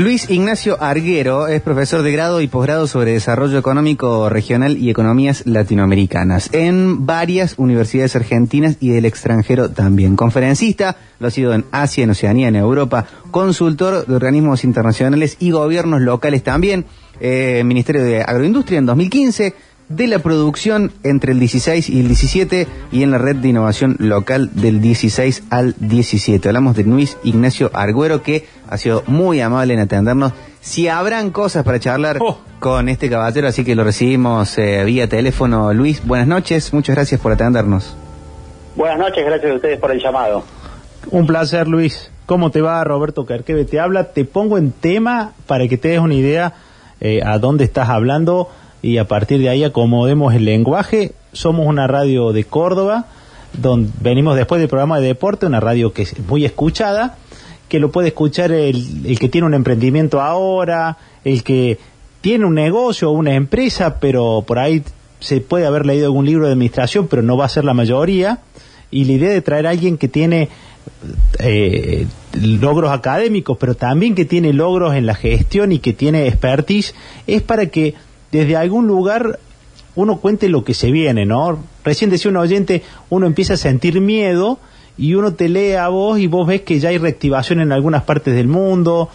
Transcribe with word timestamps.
Luis 0.00 0.30
Ignacio 0.30 0.82
Arguero 0.82 1.46
es 1.46 1.60
profesor 1.60 2.00
de 2.00 2.10
grado 2.10 2.40
y 2.40 2.48
posgrado 2.48 2.86
sobre 2.86 3.12
desarrollo 3.12 3.58
económico 3.58 4.30
regional 4.30 4.78
y 4.78 4.88
economías 4.88 5.42
latinoamericanas 5.44 6.48
en 6.54 7.04
varias 7.04 7.56
universidades 7.58 8.16
argentinas 8.16 8.78
y 8.80 8.88
del 8.88 9.04
extranjero 9.04 9.68
también. 9.72 10.16
Conferencista, 10.16 10.96
lo 11.18 11.26
ha 11.26 11.30
sido 11.30 11.52
en 11.52 11.66
Asia, 11.70 12.04
en 12.04 12.10
Oceanía, 12.12 12.48
en 12.48 12.56
Europa, 12.56 13.04
consultor 13.30 14.06
de 14.06 14.14
organismos 14.14 14.64
internacionales 14.64 15.36
y 15.38 15.50
gobiernos 15.50 16.00
locales 16.00 16.42
también, 16.42 16.86
eh, 17.20 17.60
Ministerio 17.66 18.02
de 18.02 18.22
Agroindustria 18.22 18.78
en 18.78 18.86
2015 18.86 19.54
de 19.90 20.06
la 20.06 20.20
producción 20.20 20.92
entre 21.02 21.32
el 21.32 21.40
16 21.40 21.90
y 21.90 22.00
el 22.00 22.06
17 22.06 22.68
y 22.92 23.02
en 23.02 23.10
la 23.10 23.18
red 23.18 23.36
de 23.36 23.48
innovación 23.48 23.96
local 23.98 24.50
del 24.54 24.80
16 24.80 25.42
al 25.50 25.74
17. 25.78 26.48
Hablamos 26.48 26.76
de 26.76 26.84
Luis 26.84 27.18
Ignacio 27.24 27.70
Arguero 27.74 28.22
que 28.22 28.46
ha 28.68 28.78
sido 28.78 29.02
muy 29.08 29.40
amable 29.40 29.74
en 29.74 29.80
atendernos. 29.80 30.32
Si 30.60 30.86
habrán 30.88 31.30
cosas 31.30 31.64
para 31.64 31.80
charlar 31.80 32.18
Oh. 32.20 32.38
con 32.60 32.88
este 32.88 33.10
caballero, 33.10 33.48
así 33.48 33.64
que 33.64 33.74
lo 33.74 33.82
recibimos 33.82 34.56
eh, 34.58 34.84
vía 34.84 35.08
teléfono. 35.08 35.72
Luis, 35.74 36.06
buenas 36.06 36.28
noches, 36.28 36.72
muchas 36.72 36.94
gracias 36.94 37.20
por 37.20 37.32
atendernos. 37.32 37.96
Buenas 38.76 38.98
noches, 38.98 39.24
gracias 39.26 39.50
a 39.50 39.54
ustedes 39.56 39.78
por 39.80 39.90
el 39.90 40.00
llamado. 40.00 40.44
Un 41.10 41.26
placer, 41.26 41.66
Luis. 41.66 42.10
¿Cómo 42.26 42.52
te 42.52 42.60
va, 42.60 42.84
Roberto 42.84 43.26
Carqueve? 43.26 43.64
Te 43.64 43.80
habla, 43.80 44.12
te 44.12 44.24
pongo 44.24 44.56
en 44.56 44.70
tema 44.70 45.32
para 45.48 45.66
que 45.66 45.76
te 45.76 45.88
des 45.88 45.98
una 45.98 46.14
idea 46.14 46.52
eh, 47.00 47.22
a 47.24 47.38
dónde 47.38 47.64
estás 47.64 47.88
hablando 47.88 48.48
y 48.82 48.98
a 48.98 49.06
partir 49.06 49.40
de 49.40 49.48
ahí 49.48 49.64
acomodemos 49.64 50.34
el 50.34 50.44
lenguaje. 50.44 51.12
Somos 51.32 51.66
una 51.66 51.86
radio 51.86 52.32
de 52.32 52.44
Córdoba, 52.44 53.06
donde 53.52 53.90
venimos 54.00 54.36
después 54.36 54.60
del 54.60 54.68
programa 54.68 55.00
de 55.00 55.08
deporte, 55.08 55.46
una 55.46 55.60
radio 55.60 55.92
que 55.92 56.02
es 56.02 56.18
muy 56.26 56.44
escuchada, 56.44 57.16
que 57.68 57.78
lo 57.78 57.90
puede 57.90 58.08
escuchar 58.08 58.52
el, 58.52 59.06
el 59.06 59.18
que 59.18 59.28
tiene 59.28 59.46
un 59.46 59.54
emprendimiento 59.54 60.20
ahora, 60.20 60.98
el 61.24 61.42
que 61.42 61.78
tiene 62.20 62.44
un 62.44 62.54
negocio 62.54 63.10
o 63.10 63.12
una 63.12 63.34
empresa, 63.34 63.98
pero 64.00 64.44
por 64.46 64.58
ahí 64.58 64.82
se 65.20 65.40
puede 65.40 65.66
haber 65.66 65.86
leído 65.86 66.06
algún 66.06 66.26
libro 66.26 66.46
de 66.46 66.52
administración, 66.52 67.06
pero 67.08 67.22
no 67.22 67.36
va 67.36 67.44
a 67.44 67.48
ser 67.48 67.64
la 67.64 67.74
mayoría. 67.74 68.40
Y 68.90 69.04
la 69.04 69.12
idea 69.12 69.30
de 69.30 69.40
traer 69.40 69.66
a 69.66 69.70
alguien 69.70 69.98
que 69.98 70.08
tiene 70.08 70.48
eh, 71.38 72.06
logros 72.32 72.90
académicos, 72.90 73.56
pero 73.58 73.74
también 73.74 74.14
que 74.14 74.24
tiene 74.24 74.52
logros 74.52 74.94
en 74.94 75.06
la 75.06 75.14
gestión 75.14 75.72
y 75.72 75.78
que 75.78 75.92
tiene 75.92 76.26
expertise, 76.26 76.94
es 77.26 77.42
para 77.42 77.66
que 77.66 77.94
desde 78.32 78.56
algún 78.56 78.86
lugar 78.86 79.38
uno 79.96 80.18
cuente 80.18 80.48
lo 80.48 80.62
que 80.64 80.72
se 80.74 80.90
viene, 80.92 81.26
¿no? 81.26 81.58
Recién 81.84 82.10
decía 82.10 82.30
un 82.30 82.36
oyente, 82.36 82.82
uno 83.10 83.26
empieza 83.26 83.54
a 83.54 83.56
sentir 83.56 84.00
miedo 84.00 84.58
y 84.96 85.14
uno 85.14 85.34
te 85.34 85.48
lee 85.48 85.72
a 85.72 85.88
vos 85.88 86.18
y 86.18 86.26
vos 86.26 86.46
ves 86.46 86.62
que 86.62 86.78
ya 86.78 86.90
hay 86.90 86.98
reactivación 86.98 87.60
en 87.60 87.72
algunas 87.72 88.04
partes 88.04 88.34
del 88.34 88.46
mundo, 88.46 89.08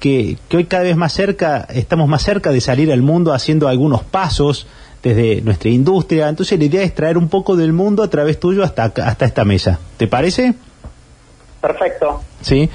que, 0.00 0.38
que 0.48 0.56
hoy 0.56 0.64
cada 0.64 0.84
vez 0.84 0.96
más 0.96 1.12
cerca, 1.12 1.66
estamos 1.70 2.08
más 2.08 2.22
cerca 2.22 2.50
de 2.50 2.60
salir 2.60 2.90
al 2.92 3.02
mundo 3.02 3.32
haciendo 3.34 3.68
algunos 3.68 4.02
pasos 4.04 4.66
desde 5.02 5.42
nuestra 5.42 5.68
industria. 5.70 6.28
Entonces 6.28 6.58
la 6.58 6.64
idea 6.64 6.82
es 6.82 6.94
traer 6.94 7.18
un 7.18 7.28
poco 7.28 7.54
del 7.56 7.72
mundo 7.72 8.02
a 8.02 8.08
través 8.08 8.40
tuyo 8.40 8.64
hasta, 8.64 8.84
acá- 8.84 9.06
hasta 9.08 9.26
esta 9.26 9.44
mesa. 9.44 9.78
¿Te 9.98 10.06
parece? 10.08 10.54
Perfecto. 11.60 12.20
Sí. 12.40 12.68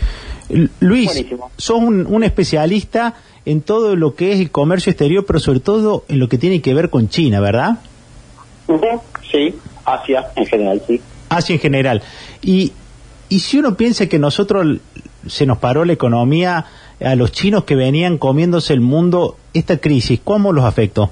Luis, 0.79 1.07
Buenísimo. 1.07 1.51
sos 1.57 1.77
un, 1.77 2.05
un 2.07 2.23
especialista 2.23 3.15
en 3.45 3.61
todo 3.61 3.95
lo 3.95 4.15
que 4.15 4.31
es 4.33 4.39
el 4.39 4.51
comercio 4.51 4.91
exterior, 4.91 5.25
pero 5.25 5.39
sobre 5.39 5.59
todo 5.59 6.03
en 6.07 6.19
lo 6.19 6.27
que 6.29 6.37
tiene 6.37 6.61
que 6.61 6.73
ver 6.73 6.89
con 6.89 7.09
China, 7.09 7.39
¿verdad? 7.39 7.79
Sí, 9.31 9.55
Asia 9.85 10.27
en 10.35 10.45
general, 10.45 10.81
sí. 10.85 11.01
Asia 11.29 11.53
en 11.53 11.59
general. 11.59 12.01
Y, 12.41 12.73
y 13.29 13.39
si 13.39 13.59
uno 13.59 13.75
piensa 13.75 14.07
que 14.07 14.19
nosotros 14.19 14.77
se 15.27 15.45
nos 15.45 15.57
paró 15.57 15.85
la 15.85 15.93
economía 15.93 16.65
a 17.03 17.15
los 17.15 17.31
chinos 17.31 17.63
que 17.63 17.75
venían 17.75 18.17
comiéndose 18.17 18.73
el 18.73 18.81
mundo, 18.81 19.37
esta 19.53 19.77
crisis, 19.77 20.19
¿cómo 20.23 20.51
los 20.53 20.65
afectó? 20.65 21.11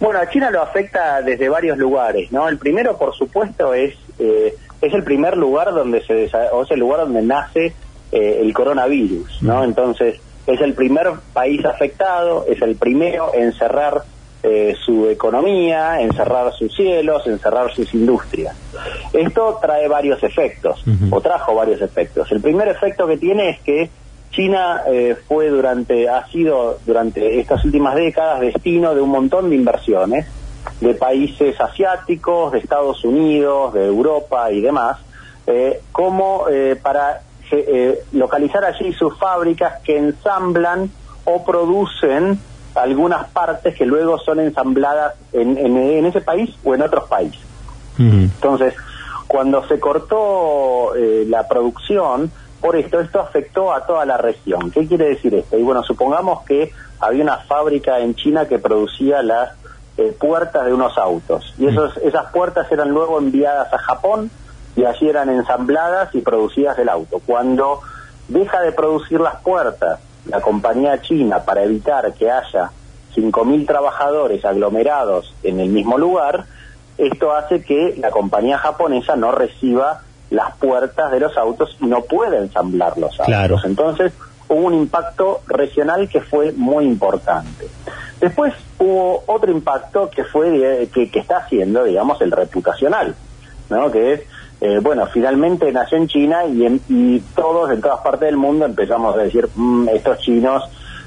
Bueno, 0.00 0.18
a 0.18 0.28
China 0.28 0.50
lo 0.50 0.62
afecta 0.62 1.22
desde 1.22 1.48
varios 1.48 1.78
lugares, 1.78 2.30
¿no? 2.32 2.48
El 2.48 2.58
primero, 2.58 2.98
por 2.98 3.14
supuesto, 3.14 3.74
es 3.74 3.94
eh, 4.18 4.54
es 4.86 4.94
el 4.94 5.02
primer 5.02 5.36
lugar 5.36 5.72
donde 5.72 6.02
se 6.04 6.30
o 6.52 6.62
es 6.62 6.70
el 6.70 6.80
lugar 6.80 7.00
donde 7.00 7.22
nace 7.22 7.74
eh, 8.12 8.38
el 8.40 8.52
coronavirus, 8.52 9.42
¿no? 9.42 9.64
Entonces 9.64 10.20
es 10.46 10.60
el 10.60 10.74
primer 10.74 11.12
país 11.32 11.64
afectado, 11.64 12.44
es 12.48 12.60
el 12.62 12.76
primero 12.76 13.32
en 13.34 13.52
cerrar 13.52 14.02
eh, 14.42 14.74
su 14.84 15.08
economía, 15.08 16.00
en 16.00 16.12
cerrar 16.12 16.52
sus 16.52 16.74
cielos, 16.76 17.26
en 17.26 17.38
cerrar 17.38 17.72
sus 17.72 17.94
industrias. 17.94 18.54
Esto 19.12 19.58
trae 19.60 19.88
varios 19.88 20.22
efectos, 20.22 20.84
o 21.10 21.20
trajo 21.20 21.54
varios 21.54 21.80
efectos. 21.80 22.30
El 22.30 22.42
primer 22.42 22.68
efecto 22.68 23.06
que 23.06 23.16
tiene 23.16 23.50
es 23.50 23.60
que 23.60 23.90
China 24.32 24.82
eh, 24.86 25.16
fue 25.26 25.48
durante, 25.48 26.08
ha 26.08 26.26
sido 26.26 26.78
durante 26.84 27.40
estas 27.40 27.64
últimas 27.64 27.94
décadas 27.94 28.40
destino 28.40 28.94
de 28.94 29.00
un 29.00 29.10
montón 29.10 29.48
de 29.48 29.56
inversiones 29.56 30.26
de 30.80 30.94
países 30.94 31.60
asiáticos, 31.60 32.52
de 32.52 32.58
Estados 32.58 33.04
Unidos, 33.04 33.72
de 33.74 33.86
Europa 33.86 34.50
y 34.50 34.60
demás, 34.60 34.98
eh, 35.46 35.80
como 35.92 36.46
eh, 36.50 36.76
para 36.80 37.20
eh, 37.50 37.64
eh, 37.68 38.04
localizar 38.12 38.64
allí 38.64 38.92
sus 38.92 39.16
fábricas 39.18 39.80
que 39.82 39.96
ensamblan 39.98 40.90
o 41.24 41.44
producen 41.44 42.38
algunas 42.74 43.28
partes 43.28 43.74
que 43.76 43.86
luego 43.86 44.18
son 44.18 44.40
ensambladas 44.40 45.14
en, 45.32 45.56
en- 45.58 45.76
en 45.76 46.06
ese 46.06 46.20
país 46.20 46.50
o 46.64 46.74
en 46.74 46.82
otros 46.82 47.04
países. 47.08 47.40
Entonces, 48.24 48.74
cuando 49.28 49.66
se 49.68 49.78
cortó 49.78 50.94
eh, 50.96 51.24
la 51.28 51.46
producción, 51.46 52.30
por 52.60 52.76
esto, 52.76 53.00
esto 53.00 53.20
afectó 53.20 53.72
a 53.72 53.86
toda 53.86 54.04
la 54.06 54.16
región. 54.16 54.70
¿Qué 54.70 54.86
quiere 54.88 55.10
decir 55.10 55.34
esto? 55.34 55.56
Y 55.58 55.62
bueno, 55.62 55.82
supongamos 55.82 56.42
que 56.44 56.72
había 57.00 57.22
una 57.22 57.36
fábrica 57.38 58.00
en 58.00 58.14
China 58.14 58.46
que 58.48 58.58
producía 58.58 59.22
las 59.22 59.50
eh, 59.96 60.16
puertas 60.18 60.66
de 60.66 60.72
unos 60.72 60.96
autos. 60.98 61.54
Y 61.58 61.66
esos, 61.66 61.96
esas 61.98 62.30
puertas 62.32 62.70
eran 62.72 62.90
luego 62.90 63.18
enviadas 63.18 63.72
a 63.72 63.78
Japón 63.78 64.30
y 64.76 64.84
allí 64.84 65.08
eran 65.08 65.30
ensambladas 65.30 66.14
y 66.14 66.20
producidas 66.20 66.76
del 66.76 66.88
auto. 66.88 67.20
Cuando 67.24 67.80
deja 68.28 68.60
de 68.60 68.72
producir 68.72 69.20
las 69.20 69.36
puertas 69.36 70.00
la 70.26 70.40
compañía 70.40 71.00
china 71.02 71.40
para 71.44 71.64
evitar 71.64 72.12
que 72.14 72.30
haya 72.30 72.70
5.000 73.14 73.66
trabajadores 73.66 74.44
aglomerados 74.44 75.34
en 75.42 75.60
el 75.60 75.68
mismo 75.68 75.98
lugar, 75.98 76.46
esto 76.98 77.32
hace 77.32 77.62
que 77.62 77.94
la 77.98 78.10
compañía 78.10 78.58
japonesa 78.58 79.16
no 79.16 79.32
reciba 79.32 80.02
las 80.30 80.56
puertas 80.56 81.12
de 81.12 81.20
los 81.20 81.36
autos 81.36 81.76
y 81.80 81.86
no 81.86 82.02
pueda 82.02 82.38
ensamblar 82.38 82.96
los 82.98 83.12
autos. 83.12 83.26
Claro. 83.26 83.56
Entonces 83.64 84.12
hubo 84.48 84.66
un 84.66 84.74
impacto 84.74 85.42
regional 85.46 86.08
que 86.08 86.20
fue 86.20 86.52
muy 86.52 86.84
importante. 86.84 87.68
Después 88.20 88.54
hubo 88.84 89.22
otro 89.26 89.50
impacto 89.50 90.10
que 90.10 90.24
fue 90.24 90.50
de- 90.50 90.88
que, 90.88 91.10
que 91.10 91.18
está 91.20 91.38
haciendo, 91.38 91.84
digamos, 91.84 92.20
el 92.20 92.30
reputacional, 92.30 93.14
¿no? 93.70 93.90
Que 93.90 94.12
es, 94.14 94.20
eh, 94.60 94.78
bueno, 94.82 95.06
finalmente 95.06 95.70
nació 95.72 95.98
en 95.98 96.08
China 96.08 96.44
y, 96.46 96.64
en- 96.66 96.80
y 96.88 97.20
todos 97.34 97.70
en 97.70 97.80
todas 97.80 98.00
partes 98.00 98.26
del 98.28 98.36
mundo 98.36 98.64
empezamos 98.66 99.14
a 99.16 99.18
decir, 99.18 99.48
"Mm, 99.54 99.88
estos 99.88 100.18
chinos 100.18 100.62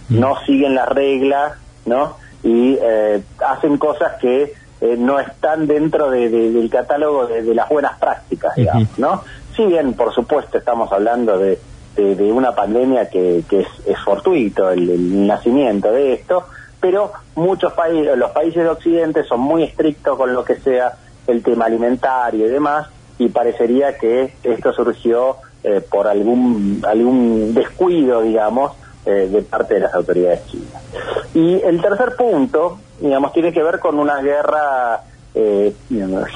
no 0.10 0.36
siguen 0.46 0.74
las 0.76 0.88
reglas, 0.90 1.54
¿no? 1.86 2.16
Y 2.44 2.78
eh, 2.82 3.22
hacen 3.46 3.78
cosas 3.78 4.14
que 4.22 4.54
eh, 4.80 4.96
no 4.96 5.20
están 5.20 5.66
dentro 5.66 6.12
de- 6.12 6.30
de- 6.30 6.52
del 6.52 6.70
catálogo 6.70 7.26
de, 7.26 7.42
de 7.42 7.56
las 7.56 7.68
buenas 7.68 7.98
prácticas, 7.98 8.56
digamos, 8.56 9.00
¿no? 9.00 9.24
Si 9.56 9.66
bien, 9.66 9.94
por 9.94 10.14
supuesto, 10.14 10.60
estamos 10.60 10.92
hablando 10.92 11.38
de, 11.40 11.58
una 12.32 12.52
pandemia 12.54 13.10
que, 13.10 13.44
que 13.50 13.62
es, 13.62 13.68
es 13.88 14.00
fortuito, 14.06 14.70
el, 14.70 14.88
el 14.88 15.26
nacimiento 15.26 15.92
de 15.92 16.14
esto, 16.14 16.46
pero 16.80 17.12
muchos 17.36 17.74
países, 17.74 18.18
los 18.18 18.32
países 18.32 18.64
de 18.64 18.70
Occidente 18.70 19.24
son 19.24 19.42
muy 19.42 19.64
estrictos 19.64 20.18
con 20.18 20.34
lo 20.34 20.44
que 20.44 20.56
sea 20.56 20.94
el 21.28 21.44
tema 21.44 21.66
alimentario 21.66 22.48
y 22.48 22.50
demás, 22.50 22.88
y 23.18 23.30
parecería 23.30 23.98
que 23.98 24.34
esto 24.44 24.74
surgió 24.74 25.38
eh, 25.64 25.82
por 25.82 26.08
algún, 26.08 26.82
algún 26.88 27.54
descuido, 27.54 28.22
digamos, 28.22 28.74
eh, 29.06 29.30
de 29.32 29.42
parte 29.42 29.76
de 29.76 29.80
las 29.82 29.94
autoridades 29.94 30.46
chinas. 30.48 30.84
Y 31.34 31.62
el 31.62 31.82
tercer 31.82 32.16
punto, 32.16 32.80
digamos, 33.00 33.34
tiene 33.34 33.52
que 33.52 33.64
ver 33.64 33.80
con 33.80 34.00
una 34.00 34.22
guerra 34.22 35.02
eh, 35.34 35.74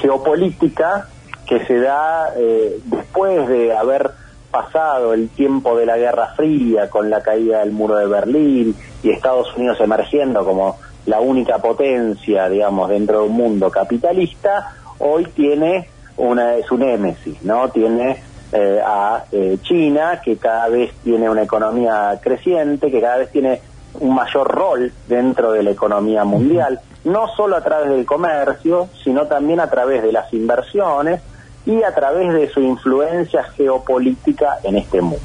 geopolítica 0.00 1.08
que 1.46 1.64
se 1.66 1.80
da 1.80 2.32
eh, 2.36 2.78
después 2.84 3.48
de 3.48 3.76
haber 3.76 4.12
pasado 4.52 5.14
el 5.14 5.30
tiempo 5.30 5.76
de 5.76 5.86
la 5.86 5.96
Guerra 5.96 6.34
Fría 6.36 6.88
con 6.88 7.10
la 7.10 7.22
caída 7.22 7.60
del 7.60 7.72
muro 7.72 7.96
de 7.96 8.06
Berlín 8.06 8.76
y 9.02 9.10
Estados 9.10 9.56
Unidos 9.56 9.80
emergiendo 9.80 10.44
como 10.44 10.76
la 11.06 11.20
única 11.20 11.58
potencia, 11.58 12.48
digamos, 12.48 12.88
dentro 12.90 13.22
de 13.22 13.28
un 13.28 13.32
mundo 13.32 13.70
capitalista, 13.70 14.76
hoy 14.98 15.24
tiene 15.34 15.88
una 16.18 16.62
su 16.68 16.76
némesis, 16.76 17.42
¿no? 17.42 17.70
Tiene 17.70 18.22
eh, 18.52 18.80
a 18.84 19.24
eh, 19.32 19.58
China, 19.62 20.20
que 20.22 20.36
cada 20.36 20.68
vez 20.68 20.92
tiene 21.02 21.28
una 21.28 21.42
economía 21.42 22.20
creciente, 22.22 22.90
que 22.90 23.00
cada 23.00 23.16
vez 23.16 23.32
tiene 23.32 23.60
un 24.00 24.14
mayor 24.14 24.46
rol 24.46 24.92
dentro 25.08 25.52
de 25.52 25.62
la 25.62 25.70
economía 25.70 26.24
mundial, 26.24 26.78
no 27.04 27.26
solo 27.34 27.56
a 27.56 27.62
través 27.62 27.88
del 27.88 28.06
comercio, 28.06 28.88
sino 29.02 29.26
también 29.26 29.58
a 29.58 29.68
través 29.68 30.02
de 30.02 30.12
las 30.12 30.32
inversiones 30.32 31.20
y 31.66 31.82
a 31.82 31.94
través 31.94 32.32
de 32.32 32.48
su 32.48 32.60
influencia 32.60 33.44
geopolítica 33.44 34.58
en 34.62 34.76
este 34.76 35.00
mundo. 35.00 35.24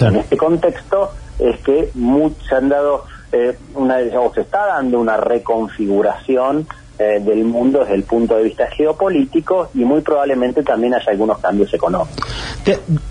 En 0.00 0.16
este 0.16 0.36
contexto, 0.36 1.10
es 1.38 1.60
que 1.60 1.90
se 2.48 2.54
han 2.54 2.68
dado 2.68 3.04
eh, 3.32 3.56
una, 3.74 3.96
o 4.20 4.32
se 4.32 4.42
está 4.42 4.66
dando 4.66 5.00
una 5.00 5.16
reconfiguración 5.16 6.66
eh, 6.96 7.20
del 7.20 7.42
mundo 7.44 7.80
desde 7.80 7.96
el 7.96 8.04
punto 8.04 8.36
de 8.36 8.44
vista 8.44 8.68
geopolítico 8.70 9.68
y 9.74 9.78
muy 9.78 10.00
probablemente 10.00 10.62
también 10.62 10.94
haya 10.94 11.10
algunos 11.10 11.38
cambios 11.38 11.74
económicos. 11.74 12.24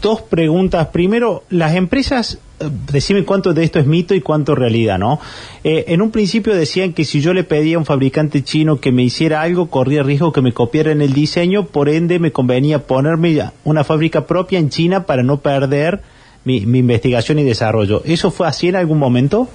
dos 0.02 0.22
preguntas. 0.22 0.88
Primero, 0.88 1.44
las 1.50 1.76
empresas, 1.76 2.40
eh, 2.62 2.70
decime 2.92 3.26
cuánto 3.26 3.54
de 3.54 3.66
esto 3.66 3.80
es 3.80 3.86
mito 3.86 4.16
y 4.16 4.22
cuánto 4.22 4.56
realidad, 4.56 5.00
¿no? 5.00 5.20
Eh, 5.66 5.84
en 5.90 6.02
un 6.02 6.12
principio 6.12 6.56
decían 6.56 6.94
que 6.94 7.04
si 7.04 7.20
yo 7.20 7.34
le 7.34 7.44
pedía 7.44 7.76
a 7.76 7.80
un 7.80 7.86
fabricante 7.86 8.42
chino 8.42 8.80
que 8.80 8.94
me 8.94 9.04
hiciera 9.04 9.42
algo, 9.42 9.70
corría 9.70 10.02
riesgo 10.02 10.32
que 10.32 10.42
me 10.42 10.54
copiara 10.54 10.94
en 10.94 11.02
el 11.02 11.12
diseño, 11.12 11.66
por 11.66 11.90
ende 11.90 12.20
me 12.20 12.32
convenía 12.32 12.88
ponerme 12.88 13.52
una 13.66 13.84
fábrica 13.84 14.26
propia 14.28 14.60
en 14.60 14.70
China 14.70 15.06
para 15.06 15.24
no 15.24 15.42
perder 15.42 16.02
mi, 16.46 16.66
mi 16.66 16.80
investigación 16.80 17.38
y 17.40 17.44
desarrollo. 17.44 18.02
¿Eso 18.06 18.32
fue 18.32 18.48
así 18.48 18.70
en 18.70 18.78
algún 18.78 19.00
momento? 19.00 19.50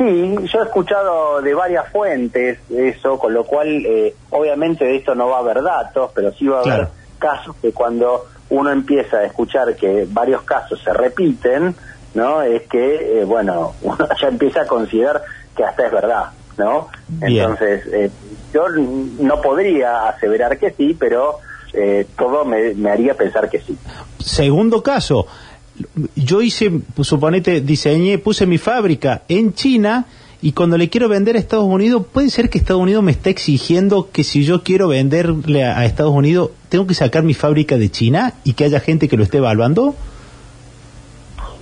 Eh, 0.00 0.36
sí, 0.38 0.48
yo 0.48 0.60
he 0.60 0.64
escuchado 0.64 1.42
de 1.42 1.54
varias 1.54 1.88
fuentes 1.90 2.58
eso, 2.70 3.18
con 3.18 3.34
lo 3.34 3.44
cual 3.44 3.68
eh, 3.68 4.14
obviamente 4.30 4.84
de 4.84 4.96
esto 4.96 5.14
no 5.14 5.28
va 5.28 5.36
a 5.36 5.40
haber 5.40 5.62
datos, 5.62 6.10
pero 6.14 6.32
sí 6.32 6.46
va 6.46 6.58
a 6.58 6.62
haber 6.62 6.88
casos 7.18 7.54
que 7.60 7.72
cuando 7.72 8.26
uno 8.48 8.70
empieza 8.70 9.18
a 9.18 9.24
escuchar 9.24 9.76
que 9.76 10.06
varios 10.08 10.42
casos 10.42 10.80
se 10.82 10.92
repiten, 10.92 11.74
¿no? 12.14 12.42
Es 12.42 12.62
que, 12.62 13.20
eh, 13.20 13.24
bueno, 13.24 13.74
uno 13.82 14.08
ya 14.20 14.28
empieza 14.28 14.62
a 14.62 14.66
considerar 14.66 15.22
que 15.54 15.64
hasta 15.64 15.86
es 15.86 15.92
verdad, 15.92 16.30
¿no? 16.56 16.88
Entonces, 17.20 17.86
eh, 17.92 18.10
yo 18.54 18.68
no 18.68 19.40
podría 19.40 20.08
aseverar 20.08 20.58
que 20.58 20.70
sí, 20.72 20.96
pero 20.98 21.38
todo 22.16 22.44
me, 22.44 22.74
me 22.74 22.90
haría 22.90 23.14
pensar 23.14 23.48
que 23.48 23.60
sí. 23.60 23.78
Segundo 24.18 24.82
caso, 24.82 25.28
yo 26.16 26.42
hice, 26.42 26.80
suponete, 27.02 27.60
diseñé, 27.60 28.18
puse 28.18 28.46
mi 28.46 28.58
fábrica 28.58 29.22
en 29.28 29.54
China 29.54 30.06
y 30.42 30.52
cuando 30.52 30.78
le 30.78 30.88
quiero 30.88 31.08
vender 31.08 31.36
a 31.36 31.38
Estados 31.38 31.66
Unidos, 31.66 32.04
puede 32.10 32.30
ser 32.30 32.48
que 32.48 32.56
Estados 32.56 32.80
Unidos 32.80 33.02
me 33.02 33.12
esté 33.12 33.30
exigiendo 33.30 34.08
que 34.10 34.24
si 34.24 34.44
yo 34.44 34.62
quiero 34.62 34.88
venderle 34.88 35.64
a, 35.64 35.84
Estados 35.84 36.12
Unidos, 36.12 36.50
tengo 36.70 36.86
que 36.86 36.94
sacar 36.94 37.22
mi 37.22 37.34
fábrica 37.34 37.76
de 37.76 37.90
China 37.90 38.34
y 38.42 38.54
que 38.54 38.64
haya 38.64 38.80
gente 38.80 39.06
que 39.06 39.18
lo 39.18 39.22
esté 39.22 39.38
evaluando. 39.38 39.94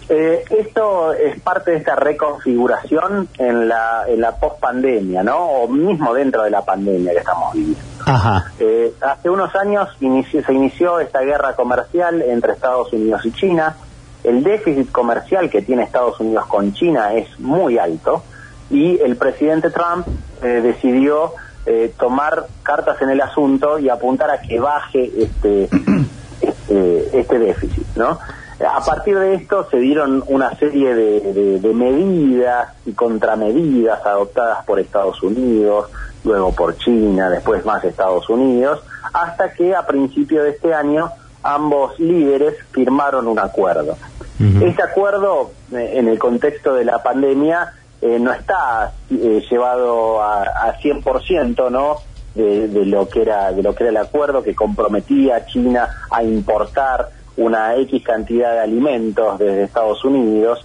Eh, 0.08 0.42
esto 0.50 1.12
es 1.12 1.38
parte 1.40 1.72
de 1.72 1.78
esta 1.78 1.96
reconfiguración 1.96 3.28
en 3.38 3.68
la, 3.68 4.04
en 4.08 4.20
la 4.20 4.36
post-pandemia, 4.36 5.22
¿no? 5.22 5.38
O 5.38 5.68
mismo 5.68 6.14
dentro 6.14 6.44
de 6.44 6.50
la 6.50 6.64
pandemia 6.64 7.12
que 7.12 7.18
estamos 7.18 7.52
viviendo. 7.52 7.82
Ajá. 8.06 8.52
Eh, 8.58 8.94
hace 9.02 9.28
unos 9.28 9.54
años 9.56 9.88
se 9.98 10.52
inició 10.52 11.00
esta 11.00 11.20
guerra 11.20 11.54
comercial 11.56 12.22
entre 12.22 12.52
Estados 12.52 12.92
Unidos 12.92 13.26
y 13.26 13.32
China 13.32 13.76
el 14.24 14.42
déficit 14.42 14.90
comercial 14.90 15.48
que 15.48 15.62
tiene 15.62 15.84
Estados 15.84 16.18
Unidos 16.20 16.46
con 16.46 16.72
China 16.74 17.14
es 17.14 17.38
muy 17.38 17.78
alto 17.78 18.22
y 18.70 19.00
el 19.00 19.16
presidente 19.16 19.70
Trump 19.70 20.06
eh, 20.42 20.60
decidió 20.62 21.32
eh, 21.66 21.92
tomar 21.98 22.46
cartas 22.62 23.00
en 23.02 23.10
el 23.10 23.20
asunto 23.20 23.78
y 23.78 23.88
apuntar 23.88 24.30
a 24.30 24.40
que 24.40 24.58
baje 24.58 25.10
este, 25.16 25.68
este, 26.40 27.20
este, 27.20 27.38
déficit, 27.38 27.86
¿no? 27.96 28.18
A 28.60 28.84
partir 28.84 29.16
de 29.16 29.34
esto 29.34 29.68
se 29.70 29.76
dieron 29.78 30.24
una 30.26 30.56
serie 30.56 30.92
de, 30.92 31.60
de, 31.60 31.74
medidas 31.74 32.70
y 32.86 32.92
contramedidas 32.92 34.04
adoptadas 34.04 34.64
por 34.64 34.80
Estados 34.80 35.22
Unidos, 35.22 35.90
luego 36.24 36.52
por 36.52 36.76
China, 36.76 37.30
después 37.30 37.64
más 37.64 37.84
Estados 37.84 38.28
Unidos, 38.28 38.82
hasta 39.12 39.52
que 39.52 39.76
a 39.76 39.86
principio 39.86 40.42
de 40.42 40.50
este 40.50 40.74
año 40.74 41.12
ambos 41.42 41.98
líderes 41.98 42.54
firmaron 42.72 43.28
un 43.28 43.38
acuerdo. 43.38 43.96
Este 44.38 44.82
acuerdo, 44.84 45.50
eh, 45.72 45.94
en 45.94 46.06
el 46.06 46.18
contexto 46.18 46.74
de 46.74 46.84
la 46.84 47.02
pandemia, 47.02 47.72
eh, 48.00 48.20
no 48.20 48.32
está 48.32 48.92
eh, 49.10 49.42
llevado 49.50 50.22
a, 50.22 50.42
a 50.42 50.78
100%, 50.78 51.70
¿no? 51.70 51.96
De, 52.36 52.68
de, 52.68 52.86
lo 52.86 53.08
que 53.08 53.22
era 53.22 53.50
de 53.50 53.64
lo 53.64 53.74
que 53.74 53.82
era 53.82 53.90
el 53.90 53.96
acuerdo 53.96 54.44
que 54.44 54.54
comprometía 54.54 55.36
a 55.36 55.46
China 55.46 55.88
a 56.08 56.22
importar 56.22 57.08
una 57.36 57.74
X 57.74 58.04
cantidad 58.04 58.52
de 58.52 58.60
alimentos 58.60 59.40
desde 59.40 59.64
Estados 59.64 60.04
Unidos 60.04 60.64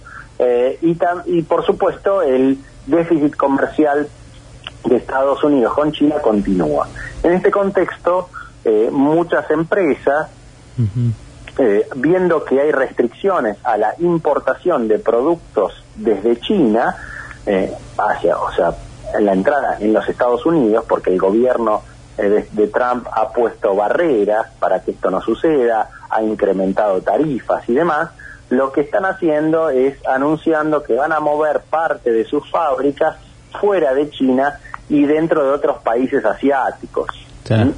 y, 0.82 0.96
y 1.26 1.42
por 1.42 1.66
supuesto 1.66 2.22
el 2.22 2.58
déficit 2.86 3.34
comercial 3.34 4.06
de 4.84 4.96
Estados 4.96 5.42
Unidos 5.42 5.74
con 5.74 5.90
China 5.90 6.16
continúa. 6.22 6.86
En 7.24 7.32
este 7.32 7.50
contexto, 7.50 8.28
muchas 8.92 9.50
empresas 9.50 10.28
eh, 11.58 11.86
viendo 11.96 12.44
que 12.44 12.60
hay 12.60 12.72
restricciones 12.72 13.58
a 13.62 13.76
la 13.76 13.94
importación 13.98 14.88
de 14.88 14.98
productos 14.98 15.84
desde 15.94 16.40
China 16.40 16.96
eh, 17.46 17.72
hacia, 17.96 18.38
o 18.38 18.52
sea, 18.52 18.74
la 19.20 19.32
entrada 19.32 19.78
en 19.80 19.92
los 19.92 20.08
Estados 20.08 20.44
Unidos, 20.46 20.84
porque 20.88 21.10
el 21.10 21.20
gobierno 21.20 21.82
eh, 22.18 22.48
de, 22.50 22.66
Trump 22.68 23.06
ha 23.12 23.28
puesto 23.30 23.74
barreras 23.74 24.46
para 24.58 24.82
que 24.82 24.92
esto 24.92 25.10
no 25.10 25.20
suceda, 25.20 25.90
ha 26.10 26.22
incrementado 26.22 27.00
tarifas 27.02 27.68
y 27.68 27.74
demás, 27.74 28.10
lo 28.50 28.72
que 28.72 28.82
están 28.82 29.04
haciendo 29.04 29.70
es 29.70 29.96
anunciando 30.06 30.82
que 30.82 30.94
van 30.94 31.12
a 31.12 31.20
mover 31.20 31.60
parte 31.60 32.10
de 32.12 32.24
sus 32.24 32.50
fábricas 32.50 33.16
fuera 33.60 33.94
de 33.94 34.10
China 34.10 34.58
y 34.88 35.04
dentro 35.04 35.44
de 35.44 35.50
otros 35.50 35.78
países 35.78 36.24
asiáticos. 36.24 37.08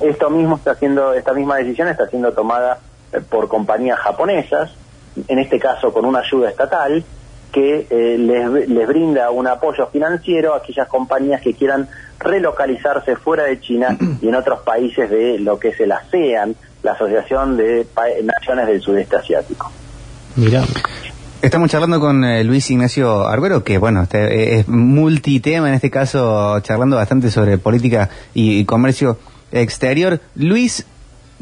Esto 0.00 0.30
mismo 0.30 0.56
está 0.56 0.72
haciendo, 0.72 1.12
esta 1.12 1.32
misma 1.32 1.56
decisión 1.56 1.88
está 1.88 2.06
siendo 2.06 2.32
tomada 2.32 2.78
eh, 3.12 3.20
por 3.20 3.48
compañías 3.48 3.98
japonesas, 3.98 4.70
en 5.28 5.38
este 5.38 5.58
caso 5.58 5.92
con 5.92 6.04
una 6.04 6.20
ayuda 6.20 6.50
estatal, 6.50 7.04
que 7.52 7.86
eh, 7.88 8.18
les, 8.18 8.68
les, 8.68 8.86
brinda 8.86 9.30
un 9.30 9.46
apoyo 9.46 9.86
financiero 9.88 10.54
a 10.54 10.58
aquellas 10.58 10.86
compañías 10.88 11.40
que 11.40 11.54
quieran 11.54 11.88
relocalizarse 12.18 13.16
fuera 13.16 13.44
de 13.44 13.60
China 13.60 13.96
y 14.20 14.28
en 14.28 14.34
otros 14.34 14.60
países 14.60 15.10
de 15.10 15.38
lo 15.38 15.58
que 15.58 15.68
es 15.68 15.80
el 15.80 15.90
ASEAN, 15.92 16.54
la 16.82 16.92
Asociación 16.92 17.56
de 17.56 17.86
Naciones 18.22 18.66
del 18.66 18.80
Sudeste 18.80 19.16
Asiático. 19.16 19.72
Mira. 20.36 20.62
Estamos 21.42 21.70
charlando 21.70 22.00
con 22.00 22.24
eh, 22.24 22.42
Luis 22.44 22.70
Ignacio 22.70 23.28
Arguero, 23.28 23.62
que 23.62 23.78
bueno, 23.78 24.02
este, 24.02 24.58
es 24.58 24.68
multitema 24.68 25.68
en 25.68 25.74
este 25.74 25.90
caso, 25.90 26.58
charlando 26.60 26.96
bastante 26.96 27.30
sobre 27.30 27.58
política 27.58 28.08
y 28.34 28.64
comercio 28.64 29.18
exterior. 29.52 30.20
Luis, 30.34 30.84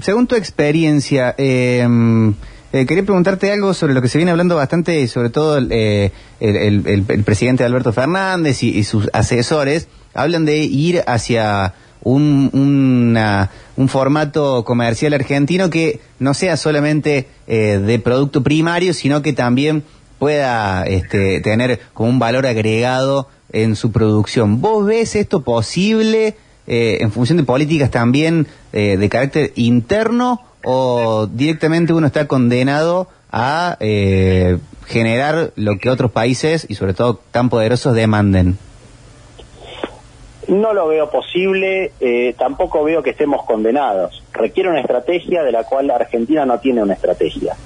según 0.01 0.27
tu 0.27 0.35
experiencia, 0.35 1.35
em, 1.39 2.35
eh, 2.73 2.87
quería 2.87 3.05
preguntarte 3.05 3.53
algo 3.53 3.75
sobre 3.75 3.95
lo 3.95 4.03
que 4.03 4.09
se 4.09 4.19
viene 4.19 4.31
hablando 4.31 4.57
bastante, 4.57 5.07
sobre 5.09 5.31
todo 5.31 5.59
eh, 5.71 6.13
el, 6.41 7.23
presidente 7.25 7.65
Alberto 7.65 7.93
Fernández 7.93 8.63
y, 8.63 8.83
sus 8.85 9.09
asesores, 9.13 9.89
hablan 10.13 10.45
de 10.45 10.59
ir 10.59 11.03
hacia 11.07 11.75
un, 12.03 12.51
un 13.77 13.89
formato 13.89 14.65
comercial 14.65 15.15
argentino 15.15 15.71
que 15.71 16.01
no 16.19 16.35
sea 16.35 16.57
solamente 16.57 17.29
eh, 17.47 17.81
de 17.85 17.99
producto 17.99 18.43
primario, 18.43 18.95
sino 18.95 19.23
que 19.23 19.33
también 19.33 19.83
pueda 20.19 20.85
este, 20.85 21.41
tener 21.41 21.81
como 21.93 22.09
un 22.11 22.19
valor 22.19 22.47
agregado 22.47 23.29
en 23.53 23.77
su 23.77 23.93
producción. 23.93 24.61
¿Vos 24.61 24.87
ves 24.87 25.17
esto 25.17 25.43
posible? 25.43 26.37
Eh, 26.67 26.99
en 27.01 27.13
función 27.13 27.37
de 27.37 27.45
políticas 27.45 27.91
también 27.91 28.47
eh, 28.73 28.97
de 28.97 29.09
carácter 29.11 29.53
interno 29.55 30.41
o 30.65 31.27
directamente 31.27 31.93
uno 31.93 32.07
está 32.07 32.27
condenado 32.27 33.07
a 33.31 33.77
eh, 33.81 34.59
generar 34.87 35.51
lo 35.57 35.77
que 35.77 35.91
otros 35.91 36.11
países 36.11 36.67
y 36.69 36.75
sobre 36.75 36.95
todo 36.95 37.21
tan 37.31 37.51
poderosos 37.51 37.95
demanden? 37.95 38.57
No 40.49 40.73
lo 40.75 40.89
veo 40.89 41.11
posible, 41.11 41.93
tampoco 42.37 42.85
veo 42.85 43.03
que 43.03 43.11
estemos 43.11 43.45
condenados. 43.47 44.23
Requiere 44.35 44.69
una 44.69 44.81
estrategia 44.81 45.43
de 45.43 45.51
la 45.51 45.65
cual 45.65 45.91
Argentina 45.91 46.45
no 46.45 46.61
tiene 46.61 46.83
una 46.83 46.93
estrategia. 46.93 47.57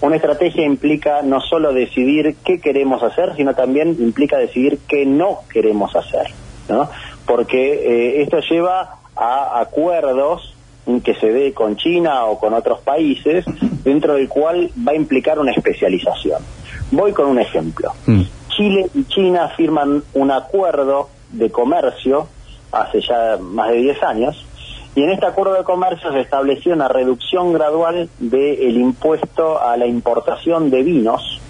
Una 0.00 0.16
estrategia 0.16 0.64
implica 0.64 1.20
no 1.20 1.40
solo 1.40 1.74
decidir 1.74 2.36
qué 2.42 2.58
queremos 2.58 3.02
hacer, 3.02 3.36
sino 3.36 3.54
también 3.54 3.96
implica 4.00 4.38
decidir 4.38 4.78
qué 4.88 5.04
no 5.04 5.40
queremos 5.52 5.94
hacer. 5.94 6.28
¿no? 6.68 6.88
Porque 7.32 7.56
eh, 7.56 8.22
esto 8.24 8.40
lleva 8.40 8.96
a 9.16 9.58
acuerdos 9.58 10.54
que 11.02 11.14
se 11.14 11.28
dé 11.28 11.54
con 11.54 11.76
China 11.76 12.26
o 12.26 12.38
con 12.38 12.52
otros 12.52 12.80
países, 12.80 13.46
dentro 13.82 14.16
del 14.16 14.28
cual 14.28 14.70
va 14.86 14.92
a 14.92 14.94
implicar 14.94 15.38
una 15.38 15.50
especialización. 15.52 16.42
Voy 16.90 17.12
con 17.12 17.28
un 17.28 17.38
ejemplo. 17.38 17.90
Mm. 18.04 18.20
Chile 18.48 18.86
y 18.92 19.04
China 19.04 19.48
firman 19.56 20.02
un 20.12 20.30
acuerdo 20.30 21.08
de 21.30 21.50
comercio 21.50 22.28
hace 22.70 23.00
ya 23.00 23.38
más 23.40 23.70
de 23.70 23.76
10 23.76 24.02
años, 24.02 24.44
y 24.94 25.02
en 25.02 25.12
este 25.12 25.24
acuerdo 25.24 25.54
de 25.54 25.64
comercio 25.64 26.12
se 26.12 26.20
estableció 26.20 26.74
una 26.74 26.88
reducción 26.88 27.54
gradual 27.54 28.10
del 28.18 28.76
impuesto 28.76 29.58
a 29.58 29.78
la 29.78 29.86
importación 29.86 30.68
de 30.68 30.82
vinos 30.82 31.40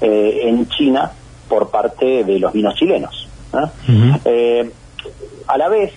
eh, 0.00 0.40
en 0.42 0.68
China 0.70 1.12
por 1.48 1.70
parte 1.70 2.24
de 2.24 2.40
los 2.40 2.52
vinos 2.52 2.74
chilenos. 2.74 3.28
eh, 4.24 4.70
a 5.48 5.58
la 5.58 5.68
vez, 5.68 5.92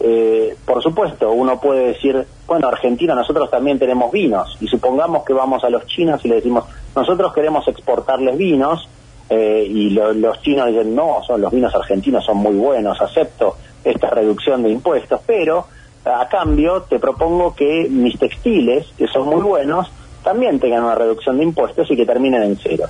eh, 0.00 0.56
por 0.64 0.82
supuesto, 0.82 1.30
uno 1.30 1.60
puede 1.60 1.88
decir, 1.88 2.26
bueno, 2.46 2.68
Argentina, 2.68 3.14
nosotros 3.14 3.50
también 3.50 3.78
tenemos 3.78 4.10
vinos, 4.10 4.56
y 4.60 4.66
supongamos 4.66 5.24
que 5.24 5.32
vamos 5.32 5.62
a 5.64 5.70
los 5.70 5.86
chinos 5.86 6.24
y 6.24 6.28
le 6.28 6.36
decimos, 6.36 6.64
nosotros 6.94 7.32
queremos 7.32 7.68
exportarles 7.68 8.36
vinos 8.36 8.88
eh, 9.28 9.66
y 9.68 9.90
los 9.90 10.40
chinos 10.40 10.68
dicen, 10.68 10.94
no, 10.94 11.22
son 11.26 11.40
los 11.40 11.52
vinos 11.52 11.74
argentinos 11.74 12.24
son 12.24 12.38
muy 12.38 12.54
buenos, 12.54 13.00
acepto 13.00 13.56
esta 13.84 14.10
reducción 14.10 14.62
de 14.62 14.70
impuestos, 14.70 15.20
pero 15.26 15.66
a 16.04 16.28
cambio 16.28 16.82
te 16.82 16.98
propongo 16.98 17.54
que 17.54 17.88
mis 17.90 18.18
textiles, 18.18 18.86
que 18.96 19.06
son 19.08 19.28
muy 19.28 19.42
buenos, 19.42 19.90
también 20.22 20.58
tengan 20.58 20.84
una 20.84 20.94
reducción 20.94 21.36
de 21.36 21.44
impuestos 21.44 21.90
y 21.90 21.96
que 21.96 22.06
terminen 22.06 22.42
en 22.42 22.56
cero. 22.56 22.86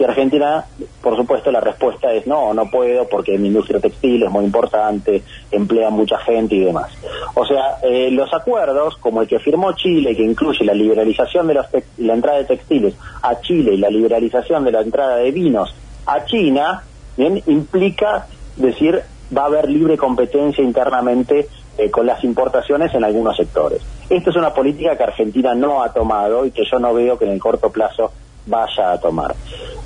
Y 0.00 0.04
Argentina, 0.04 0.64
por 1.02 1.14
supuesto, 1.14 1.52
la 1.52 1.60
respuesta 1.60 2.10
es 2.10 2.26
no, 2.26 2.54
no 2.54 2.70
puedo 2.70 3.06
porque 3.06 3.36
mi 3.36 3.48
industria 3.48 3.80
textil 3.80 4.22
es 4.22 4.30
muy 4.30 4.46
importante, 4.46 5.22
emplea 5.50 5.90
mucha 5.90 6.16
gente 6.16 6.54
y 6.54 6.60
demás. 6.60 6.90
O 7.34 7.44
sea, 7.44 7.76
eh, 7.82 8.10
los 8.10 8.32
acuerdos, 8.32 8.96
como 8.96 9.20
el 9.20 9.28
que 9.28 9.38
firmó 9.38 9.72
Chile, 9.72 10.16
que 10.16 10.22
incluye 10.22 10.64
la 10.64 10.72
liberalización 10.72 11.48
de 11.48 11.60
la 11.98 12.14
entrada 12.14 12.38
de 12.38 12.44
textiles 12.46 12.94
a 13.20 13.42
Chile 13.42 13.74
y 13.74 13.76
la 13.76 13.90
liberalización 13.90 14.64
de 14.64 14.72
la 14.72 14.80
entrada 14.80 15.16
de 15.16 15.32
vinos 15.32 15.74
a 16.06 16.24
China, 16.24 16.82
bien, 17.18 17.42
implica 17.46 18.26
decir 18.56 19.02
va 19.36 19.42
a 19.42 19.46
haber 19.46 19.68
libre 19.68 19.98
competencia 19.98 20.64
internamente 20.64 21.46
eh, 21.76 21.90
con 21.90 22.06
las 22.06 22.24
importaciones 22.24 22.94
en 22.94 23.04
algunos 23.04 23.36
sectores. 23.36 23.82
Esta 24.08 24.30
es 24.30 24.36
una 24.36 24.54
política 24.54 24.96
que 24.96 25.02
Argentina 25.02 25.54
no 25.54 25.82
ha 25.82 25.92
tomado 25.92 26.46
y 26.46 26.52
que 26.52 26.64
yo 26.64 26.78
no 26.78 26.94
veo 26.94 27.18
que 27.18 27.26
en 27.26 27.32
el 27.32 27.38
corto 27.38 27.70
plazo 27.70 28.12
vaya 28.46 28.92
a 28.92 29.00
tomar. 29.00 29.34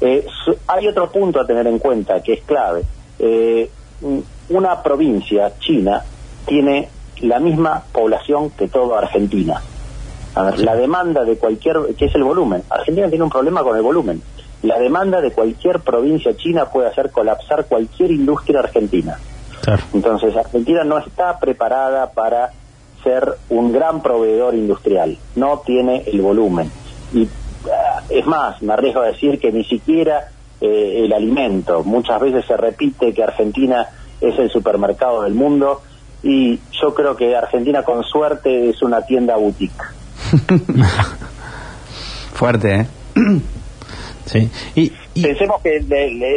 Eh, 0.01 0.27
hay 0.67 0.87
otro 0.89 1.11
punto 1.11 1.41
a 1.41 1.47
tener 1.47 1.67
en 1.67 1.79
cuenta 1.79 2.23
que 2.23 2.35
es 2.35 2.43
clave. 2.45 2.83
Eh, 3.19 3.71
una 4.51 4.83
provincia, 4.83 5.53
China, 5.59 6.03
tiene 6.47 6.89
la 7.21 7.39
misma 7.39 7.85
población 7.93 8.51
que 8.51 8.69
toda 8.69 8.99
Argentina. 8.99 9.63
A 10.35 10.43
ver, 10.43 10.59
la 10.61 10.75
demanda 10.75 11.25
de 11.25 11.37
cualquier, 11.37 11.95
que 11.97 12.07
es 12.07 12.15
el 12.15 12.25
volumen. 12.25 12.63
Argentina 12.69 13.09
tiene 13.09 13.25
un 13.25 13.31
problema 13.31 13.63
con 13.63 13.77
el 13.77 13.83
volumen. 13.83 14.21
La 14.63 14.79
demanda 14.79 15.21
de 15.21 15.31
cualquier 15.31 15.81
provincia 15.81 16.37
china 16.37 16.67
puede 16.67 16.89
hacer 16.89 17.11
colapsar 17.11 17.67
cualquier 17.67 18.11
industria 18.11 18.61
argentina. 18.61 19.19
Entonces, 19.93 20.37
Argentina 20.37 20.85
no 20.85 20.99
está 20.99 21.39
preparada 21.39 22.11
para 22.11 22.53
ser 23.03 23.37
un 23.51 23.73
gran 23.73 24.03
proveedor 24.03 24.55
industrial, 24.55 25.19
no 25.37 25.63
tiene 25.65 26.03
el 26.07 26.21
volumen. 26.21 26.71
Y 27.13 27.29
es 28.09 28.27
más, 28.27 28.61
me 28.63 28.73
arriesgo 28.73 29.01
a 29.01 29.07
decir 29.07 29.39
que 29.39 29.53
ni 29.53 29.65
siquiera 29.65 30.29
eh, 30.61 31.03
el 31.05 31.13
alimento. 31.13 31.83
Muchas 31.85 32.21
veces 32.21 32.45
se 32.47 32.57
repite 32.57 33.13
que 33.13 33.23
Argentina 33.23 33.89
es 34.21 34.39
el 34.39 34.51
supermercado 34.51 35.23
del 35.23 35.35
mundo 35.35 35.83
y 36.23 36.59
yo 36.81 36.95
creo 36.95 37.17
que 37.17 37.37
Argentina 37.37 37.83
con 37.83 38.03
suerte 38.05 38.71
es 38.71 38.83
una 38.83 39.03
tienda 39.03 39.37
boutique. 39.37 39.85
Fuerte, 42.35 42.81
¿eh? 42.81 42.87
sí. 44.27 44.51
Y, 44.75 44.91
Pensemos 45.21 45.61
que 45.63 45.81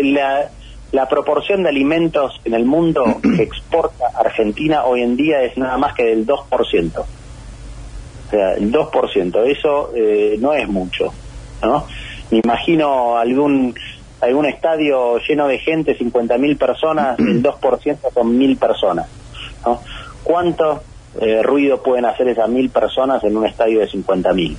la, 0.04 0.50
la 0.92 1.08
proporción 1.08 1.64
de 1.64 1.70
alimentos 1.70 2.40
en 2.44 2.54
el 2.54 2.66
mundo 2.66 3.04
que 3.22 3.44
exporta 3.44 4.08
Argentina 4.16 4.84
hoy 4.84 5.02
en 5.04 5.16
día 5.16 5.42
es 5.44 5.58
nada 5.58 5.78
más 5.78 5.94
que 5.94 6.04
del 6.04 6.26
2%. 6.26 7.00
O 7.00 8.30
sea, 8.30 8.54
el 8.56 8.74
2%, 8.74 9.46
eso 9.46 9.92
eh, 9.96 10.36
no 10.40 10.54
es 10.54 10.68
mucho. 10.68 11.14
¿No? 11.62 11.86
Me 12.32 12.42
imagino 12.44 13.18
algún 13.18 13.74
algún 14.22 14.46
estadio 14.46 15.20
lleno 15.20 15.48
de 15.48 15.60
gente, 15.60 15.98
50.000 15.98 16.58
personas, 16.58 17.20
el 17.20 17.44
2% 17.44 17.98
son 18.14 18.40
1.000 18.40 18.58
personas. 18.58 19.08
¿no? 19.66 19.82
¿Cuánto 20.24 20.84
eh, 21.22 21.42
ruido 21.44 21.82
pueden 21.82 22.06
hacer 22.06 22.28
esas 22.28 22.50
1.000 22.50 22.72
personas 22.72 23.24
en 23.24 23.38
un 23.38 23.46
estadio 23.46 23.80
de 23.80 23.88
50.000? 23.88 24.56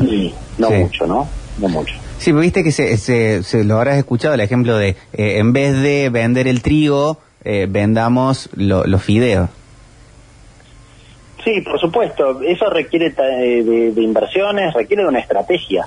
Y 0.00 0.34
no 0.58 0.70
mucho, 0.70 1.06
¿no? 1.06 1.28
No 1.58 1.68
mucho. 1.68 1.94
Sí, 2.18 2.32
viste 2.32 2.62
que 2.62 2.72
se, 2.72 2.96
se, 2.96 3.64
lo 3.64 3.76
habrás 3.76 3.96
escuchado 3.96 4.34
el 4.34 4.40
ejemplo 4.40 4.76
de 4.76 4.90
eh, 5.12 5.38
en 5.38 5.52
vez 5.52 5.80
de 5.80 6.08
vender 6.08 6.46
el 6.46 6.62
trigo, 6.62 7.18
eh, 7.44 7.66
vendamos 7.68 8.48
los 8.54 9.02
fideos. 9.02 9.50
Sí, 11.44 11.60
por 11.62 11.80
supuesto. 11.80 12.40
Eso 12.42 12.68
requiere 12.70 13.10
de, 13.10 13.92
de 13.92 14.02
inversiones, 14.02 14.74
requiere 14.74 15.02
de 15.02 15.08
una 15.08 15.20
estrategia. 15.20 15.86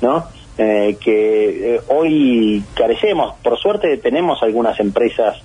¿No? 0.00 0.26
Eh, 0.58 0.96
que 1.00 1.76
eh, 1.76 1.80
hoy 1.88 2.62
carecemos. 2.74 3.34
Por 3.42 3.58
suerte 3.58 3.96
tenemos 3.96 4.42
algunas 4.42 4.78
empresas 4.80 5.36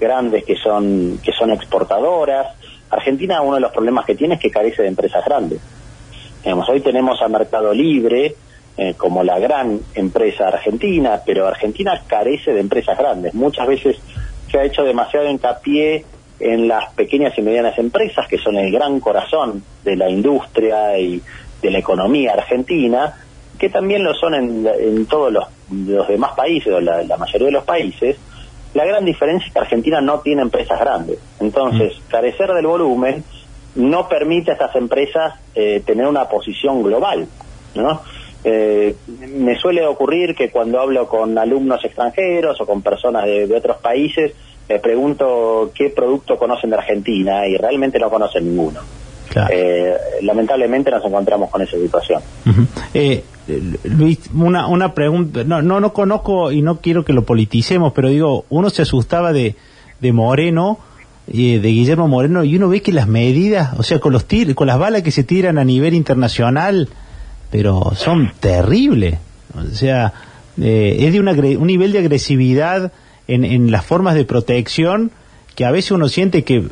grandes 0.00 0.44
que 0.44 0.56
son 0.56 1.18
que 1.22 1.32
son 1.32 1.50
exportadoras. 1.50 2.54
Argentina 2.90 3.42
uno 3.42 3.56
de 3.56 3.60
los 3.60 3.72
problemas 3.72 4.06
que 4.06 4.14
tiene 4.14 4.34
es 4.34 4.40
que 4.40 4.50
carece 4.50 4.82
de 4.82 4.88
empresas 4.88 5.24
grandes. 5.24 5.60
Digamos, 6.42 6.68
hoy 6.68 6.80
tenemos 6.80 7.20
a 7.22 7.28
Mercado 7.28 7.72
Libre 7.72 8.34
eh, 8.76 8.94
como 8.96 9.22
la 9.22 9.38
gran 9.38 9.78
empresa 9.94 10.48
argentina, 10.48 11.20
pero 11.24 11.46
Argentina 11.46 12.00
carece 12.06 12.54
de 12.54 12.60
empresas 12.60 12.96
grandes. 12.96 13.34
Muchas 13.34 13.66
veces 13.66 13.98
se 14.50 14.58
ha 14.58 14.64
hecho 14.64 14.82
demasiado 14.82 15.28
hincapié 15.28 16.04
en 16.40 16.66
las 16.66 16.92
pequeñas 16.94 17.36
y 17.36 17.42
medianas 17.42 17.78
empresas 17.78 18.26
que 18.26 18.38
son 18.38 18.56
el 18.56 18.72
gran 18.72 18.98
corazón 19.00 19.62
de 19.84 19.96
la 19.96 20.08
industria 20.08 20.98
y 20.98 21.22
de 21.60 21.70
la 21.70 21.78
economía 21.78 22.32
argentina, 22.32 23.14
que 23.62 23.68
también 23.68 24.02
lo 24.02 24.12
son 24.12 24.34
en, 24.34 25.06
todos 25.06 25.32
los, 25.32 26.08
demás 26.08 26.32
países, 26.34 26.74
o 26.74 26.80
la, 26.80 27.16
mayoría 27.16 27.46
de 27.46 27.52
los 27.52 27.62
países, 27.62 28.16
la 28.74 28.84
gran 28.84 29.04
diferencia 29.04 29.46
es 29.46 29.52
que 29.52 29.58
Argentina 29.60 30.00
no 30.00 30.18
tiene 30.18 30.42
empresas 30.42 30.80
grandes. 30.80 31.20
Entonces, 31.38 31.92
mm. 31.96 32.10
carecer 32.10 32.52
del 32.54 32.66
volumen 32.66 33.22
no 33.76 34.08
permite 34.08 34.50
a 34.50 34.54
estas 34.54 34.74
empresas 34.74 35.34
eh, 35.54 35.80
tener 35.86 36.08
una 36.08 36.28
posición 36.28 36.82
global, 36.82 37.28
¿no? 37.76 38.00
Eh, 38.42 38.96
me 39.32 39.56
suele 39.56 39.86
ocurrir 39.86 40.34
que 40.34 40.50
cuando 40.50 40.80
hablo 40.80 41.06
con 41.06 41.38
alumnos 41.38 41.84
extranjeros 41.84 42.60
o 42.60 42.66
con 42.66 42.82
personas 42.82 43.26
de, 43.26 43.54
otros 43.54 43.76
países, 43.76 44.32
les 44.68 44.80
pregunto 44.80 45.70
qué 45.72 45.90
producto 45.90 46.36
conocen 46.36 46.70
de 46.70 46.78
Argentina 46.78 47.46
y 47.46 47.56
realmente 47.56 48.00
no 48.00 48.10
conocen 48.10 48.44
ninguno. 48.44 48.80
Eh, 49.50 49.96
lamentablemente 50.22 50.90
nos 50.90 51.04
encontramos 51.04 51.48
con 51.48 51.62
esa 51.62 51.76
situación. 51.76 52.20
eh, 52.92 53.22
Luis, 53.84 54.18
una, 54.34 54.66
una 54.66 54.94
pregunta, 54.94 55.44
no, 55.44 55.62
no, 55.62 55.80
no 55.80 55.92
conozco 55.92 56.52
y 56.52 56.62
no 56.62 56.80
quiero 56.80 57.04
que 57.04 57.12
lo 57.12 57.24
politicemos, 57.24 57.92
pero 57.92 58.08
digo, 58.08 58.44
uno 58.50 58.70
se 58.70 58.82
asustaba 58.82 59.32
de, 59.32 59.56
de 60.00 60.12
Moreno, 60.12 60.78
de 61.26 61.58
Guillermo 61.58 62.08
Moreno, 62.08 62.44
y 62.44 62.56
uno 62.56 62.68
ve 62.68 62.82
que 62.82 62.92
las 62.92 63.08
medidas, 63.08 63.78
o 63.78 63.82
sea, 63.82 64.00
con 64.00 64.12
los 64.12 64.26
tir 64.26 64.54
con 64.54 64.66
las 64.66 64.78
balas 64.78 65.02
que 65.02 65.10
se 65.10 65.24
tiran 65.24 65.58
a 65.58 65.64
nivel 65.64 65.94
internacional, 65.94 66.88
pero 67.50 67.92
son 67.94 68.32
terribles. 68.40 69.18
O 69.54 69.74
sea, 69.74 70.12
eh, 70.60 70.96
es 71.00 71.12
de 71.12 71.20
un 71.20 71.66
nivel 71.66 71.92
de 71.92 71.98
agresividad 72.00 72.92
en, 73.28 73.44
en 73.44 73.70
las 73.70 73.84
formas 73.84 74.14
de 74.14 74.24
protección 74.24 75.10
que 75.54 75.64
a 75.64 75.70
veces 75.70 75.92
uno 75.92 76.08
siente 76.08 76.44
que 76.44 76.64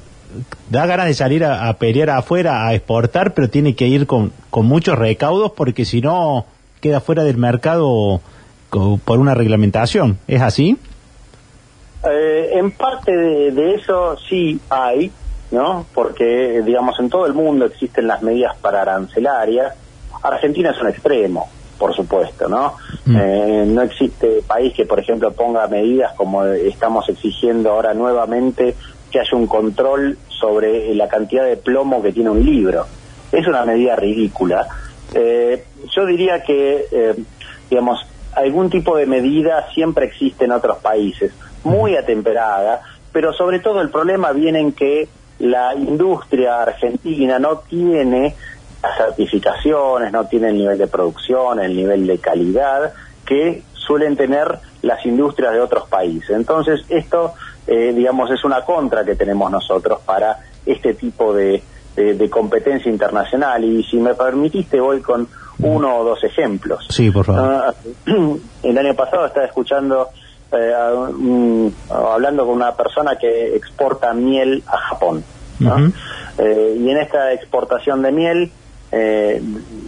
da 0.71 0.87
ganas 0.87 1.07
de 1.07 1.15
salir 1.15 1.45
a, 1.45 1.73
pelear 1.75 2.11
afuera, 2.11 2.67
a 2.67 2.75
exportar, 2.75 3.35
pero 3.35 3.51
tiene 3.51 3.75
que 3.75 3.89
ir 3.89 4.07
con, 4.07 4.33
con 4.51 4.67
muchos 4.67 4.99
recaudos 4.99 5.53
porque 5.53 5.85
si 5.85 6.01
no 6.01 6.47
queda 6.81 7.01
fuera 7.01 7.25
del 7.25 7.37
mercado 7.37 8.21
por 8.71 9.19
una 9.19 9.35
reglamentación. 9.35 10.19
¿Es 10.27 10.43
así? 10.43 10.79
Eh, 12.09 12.51
en 12.55 12.71
parte 12.71 13.15
de, 13.15 13.75
eso 13.75 14.17
sí 14.29 14.59
hay, 14.71 15.11
¿no? 15.51 15.87
Porque, 15.95 16.63
digamos, 16.65 16.99
en 16.99 17.11
todo 17.11 17.27
el 17.27 17.35
mundo 17.35 17.67
existen 17.67 18.07
las 18.07 18.23
medidas 18.23 18.57
para 18.57 18.83
arancelarias. 18.83 19.75
Argentina 20.23 20.71
es 20.71 20.81
un 20.81 20.89
extremo, 20.89 21.49
por 21.79 21.95
supuesto, 21.95 22.49
¿no? 22.49 22.77
Mm. 23.05 23.17
Eh, 23.17 23.65
no 23.67 23.83
existe 23.83 24.43
país 24.47 24.73
que, 24.73 24.87
por 24.87 25.01
ejemplo, 25.01 25.33
ponga 25.33 25.67
medidas 25.67 26.13
como 26.15 26.45
estamos 26.45 27.09
exigiendo 27.09 27.71
ahora 27.71 27.93
nuevamente 27.93 28.75
que 29.11 29.21
haya 29.21 29.37
un 29.37 29.47
control 29.47 30.17
sobre 30.29 30.95
la 30.95 31.09
cantidad 31.09 31.45
de 31.45 31.57
plomo 31.57 32.01
que 32.01 32.13
tiene 32.13 32.31
un 32.31 32.45
libro. 32.45 32.87
Es 33.33 33.47
una 33.47 33.65
medida 33.65 33.97
ridícula. 33.97 34.67
Eh, 35.15 35.65
yo 35.95 36.07
diría 36.07 36.43
que, 36.43 36.87
eh, 36.91 37.15
digamos, 37.69 38.07
algún 38.35 38.71
tipo 38.71 38.97
de 38.97 39.07
medida 39.07 39.67
siempre 39.75 40.07
existe 40.07 40.45
en 40.45 40.53
otros 40.53 40.79
países, 40.79 41.33
muy 41.65 41.97
atemperada, 41.97 42.83
pero 43.13 43.33
sobre 43.33 43.59
todo 43.59 43.81
el 43.81 43.91
problema 43.91 44.33
viene 44.33 44.61
en 44.61 44.73
que 44.73 45.09
la 45.41 45.75
industria 45.75 46.63
argentina 46.63 47.39
no 47.39 47.59
tiene 47.59 48.35
las 48.83 48.97
certificaciones, 48.97 50.13
no 50.13 50.27
tiene 50.27 50.49
el 50.49 50.59
nivel 50.59 50.79
de 50.79 50.87
producción, 50.87 51.61
el 51.61 51.75
nivel 51.75 52.07
de 52.07 52.19
calidad 52.19 52.93
que 53.27 53.63
suelen 53.75 54.17
tener 54.17 54.59
las 54.83 55.05
industrias 55.05 55.53
de 55.53 55.61
otros 55.61 55.89
países. 55.89 56.31
Entonces, 56.31 56.85
esto 56.89 57.35
eh, 57.67 57.93
digamos, 57.95 58.29
es 58.31 58.43
una 58.45 58.63
contra 58.63 59.05
que 59.05 59.15
tenemos 59.15 59.49
nosotros 59.49 60.01
para 60.05 60.39
este 60.67 60.95
tipo 60.95 61.33
de, 61.33 61.63
de, 61.97 62.31
competencia 62.31 62.91
internacional. 62.91 63.65
Y 63.65 63.83
si 63.85 63.97
me 63.99 64.15
permitiste, 64.15 64.81
voy 64.81 65.01
con 65.01 65.29
uno 65.59 65.99
o 65.99 66.05
dos 66.05 66.25
ejemplos. 66.25 66.87
Sí, 66.89 67.11
por 67.11 67.27
favor. 67.27 67.43
Ah, 67.43 67.75
el 68.63 68.79
año 68.79 68.95
pasado 68.95 69.27
estaba 69.27 69.47
escuchando, 69.47 70.09
eh, 70.53 70.73
hablando 71.91 72.47
con 72.47 72.57
una 72.57 72.75
persona 72.75 73.17
que 73.17 73.57
exporta 73.57 74.13
miel 74.15 74.63
a 74.67 74.77
Japón. 74.77 75.25
Eh, 76.39 76.77
y 76.79 76.89
en 76.89 76.97
esta 76.97 77.35
exportación 77.35 78.01
de 78.01 78.13
miel 78.13 78.51
eh, 78.93 79.43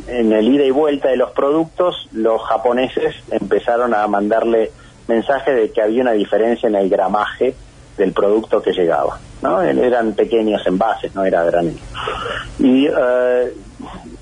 en 0.07 0.33
el 0.33 0.49
ida 0.49 0.65
y 0.65 0.71
vuelta 0.71 1.09
de 1.09 1.17
los 1.17 1.31
productos, 1.31 2.09
los 2.13 2.43
japoneses 2.43 3.15
empezaron 3.31 3.95
a 3.95 4.07
mandarle 4.07 4.71
mensajes 5.09 5.57
de 5.57 5.73
que 5.73 5.83
había 5.83 6.03
una 6.03 6.13
diferencia 6.13 6.69
en 6.69 6.77
el 6.77 6.89
gramaje 6.89 7.55
del 8.03 8.13
producto 8.13 8.61
que 8.61 8.73
llegaba. 8.73 9.19
¿no? 9.43 9.61
Eran 9.63 10.13
pequeños 10.13 10.61
envases, 10.67 11.15
no 11.15 11.25
era 11.25 11.45
granel. 11.45 11.79
Y 12.59 12.87
eh, 12.87 13.55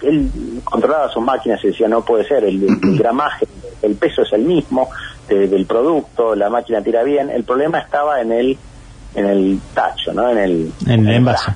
él 0.03 0.31
controlaba 0.65 1.11
sus 1.11 1.23
máquinas 1.23 1.63
y 1.65 1.69
decía, 1.69 1.89
no 1.89 2.03
puede 2.03 2.25
ser, 2.25 2.45
el, 2.45 2.67
gramaje, 2.99 3.47
el 3.83 3.95
peso 3.97 4.23
es 4.23 4.33
el 4.33 4.43
mismo 4.43 4.89
del 5.29 5.65
producto, 5.65 6.35
la 6.35 6.51
máquina 6.51 6.83
tira 6.83 7.03
bien. 7.05 7.31
El 7.31 7.45
problema 7.45 7.79
estaba 7.79 8.21
en 8.21 8.33
el 8.33 8.59
en 9.15 9.27
el 9.27 9.61
tacho, 9.75 10.13
¿no? 10.13 10.31
En 10.31 10.39
el, 10.39 10.73
en 10.87 11.09
el 11.09 11.15
envase. 11.17 11.53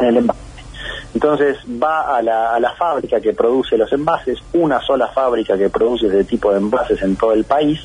En 0.00 0.06
el 0.06 0.16
envase. 0.18 0.40
Entonces 1.14 1.56
va 1.82 2.16
a 2.16 2.22
la, 2.22 2.54
a 2.54 2.60
la 2.60 2.72
fábrica 2.74 3.20
que 3.20 3.32
produce 3.32 3.76
los 3.76 3.92
envases, 3.92 4.38
una 4.52 4.80
sola 4.80 5.08
fábrica 5.08 5.56
que 5.58 5.68
produce 5.68 6.06
ese 6.06 6.24
tipo 6.24 6.52
de 6.52 6.58
envases 6.58 7.02
en 7.02 7.16
todo 7.16 7.32
el 7.32 7.44
país, 7.44 7.80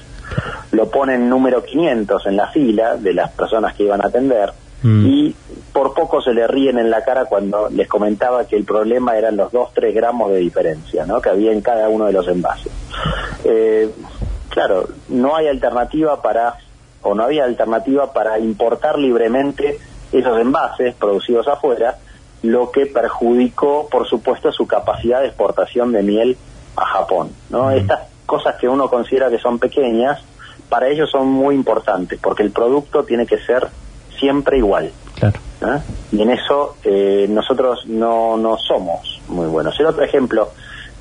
lo 0.71 0.89
ponen 0.89 1.29
número 1.29 1.63
500 1.63 2.25
en 2.27 2.37
la 2.37 2.47
fila 2.47 2.95
de 2.97 3.13
las 3.13 3.31
personas 3.31 3.73
que 3.75 3.83
iban 3.83 4.01
a 4.01 4.07
atender 4.07 4.51
mm. 4.83 5.05
y 5.05 5.35
por 5.71 5.93
poco 5.93 6.21
se 6.21 6.33
le 6.33 6.47
ríen 6.47 6.77
en 6.77 6.89
la 6.89 7.03
cara 7.03 7.25
cuando 7.25 7.69
les 7.69 7.87
comentaba 7.87 8.45
que 8.45 8.55
el 8.55 8.65
problema 8.65 9.17
eran 9.17 9.37
los 9.37 9.51
2-3 9.51 9.93
gramos 9.93 10.31
de 10.31 10.37
diferencia 10.37 11.05
¿no? 11.05 11.21
que 11.21 11.29
había 11.29 11.51
en 11.51 11.61
cada 11.61 11.89
uno 11.89 12.05
de 12.05 12.13
los 12.13 12.27
envases. 12.27 12.71
Eh, 13.43 13.89
claro, 14.49 14.87
no 15.09 15.35
hay 15.35 15.47
alternativa 15.47 16.21
para, 16.21 16.55
o 17.01 17.13
no 17.13 17.23
había 17.23 17.43
alternativa 17.43 18.13
para 18.13 18.39
importar 18.39 18.97
libremente 18.97 19.79
esos 20.11 20.39
envases 20.39 20.95
producidos 20.95 21.47
afuera, 21.47 21.97
lo 22.41 22.71
que 22.71 22.85
perjudicó, 22.85 23.87
por 23.89 24.07
supuesto, 24.07 24.51
su 24.51 24.67
capacidad 24.67 25.21
de 25.21 25.27
exportación 25.27 25.91
de 25.91 26.03
miel 26.03 26.37
a 26.75 26.85
Japón. 26.85 27.31
¿no? 27.49 27.71
Estas 27.71 28.01
cosas 28.25 28.55
que 28.55 28.67
uno 28.67 28.89
considera 28.89 29.29
que 29.29 29.39
son 29.39 29.59
pequeñas, 29.59 30.21
para 30.69 30.87
ellos 30.87 31.09
son 31.11 31.27
muy 31.27 31.55
importantes, 31.55 32.19
porque 32.21 32.43
el 32.43 32.51
producto 32.51 33.03
tiene 33.03 33.25
que 33.25 33.37
ser 33.37 33.67
siempre 34.17 34.57
igual. 34.57 34.91
Claro. 35.15 35.39
Y 36.11 36.21
en 36.21 36.29
eso 36.31 36.75
eh, 36.83 37.25
nosotros 37.29 37.85
no, 37.87 38.37
no 38.37 38.57
somos 38.57 39.21
muy 39.27 39.47
buenos. 39.47 39.79
El 39.79 39.87
otro 39.87 40.03
ejemplo, 40.03 40.49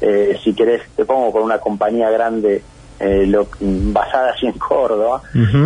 eh, 0.00 0.38
si 0.43 0.54
querés, 0.54 0.83
te 0.97 1.04
pongo 1.04 1.33
con 1.33 1.43
una 1.43 1.59
compañía 1.59 2.11
grande 2.11 2.62
eh, 3.00 3.26
lo, 3.26 3.49
basada 3.61 4.33
allí 4.33 4.47
en 4.47 4.52
Córdoba, 4.52 5.21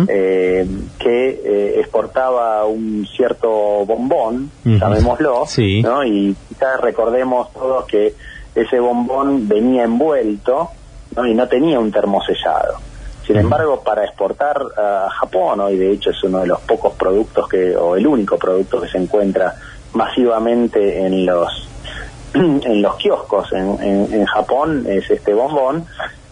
eh, 0.07 0.67
que 0.97 1.29
eh, 1.29 1.79
exportaba 1.79 2.65
un 2.65 3.07
cierto 3.15 3.85
bombón, 3.85 4.49
llamémoslo, 4.65 5.45
¿no? 5.83 6.03
y 6.03 6.35
quizás 6.49 6.81
recordemos 6.81 7.53
todos 7.53 7.85
que 7.85 8.15
ese 8.55 8.79
bombón 8.79 9.47
venía 9.47 9.83
envuelto 9.83 10.69
¿no? 11.15 11.25
y 11.25 11.33
no 11.33 11.47
tenía 11.47 11.79
un 11.79 11.91
termosellado. 11.91 12.75
Sin 13.25 13.37
embargo, 13.37 13.83
para 13.83 14.05
exportar 14.05 14.59
a 14.75 15.07
Japón, 15.11 15.61
y 15.71 15.77
de 15.77 15.91
hecho 15.91 16.09
es 16.09 16.23
uno 16.23 16.39
de 16.39 16.47
los 16.47 16.59
pocos 16.61 16.93
productos 16.95 17.47
que, 17.47 17.75
o 17.75 17.95
el 17.95 18.07
único 18.07 18.39
producto 18.39 18.81
que 18.81 18.87
se 18.87 18.97
encuentra 18.97 19.53
masivamente 19.93 21.05
en 21.05 21.27
los 21.27 21.69
en 22.33 22.81
los 22.81 22.95
kioscos 22.95 23.51
en, 23.53 23.77
en 24.11 24.25
Japón, 24.25 24.85
es 24.87 25.09
este 25.11 25.33
bombón, 25.33 25.85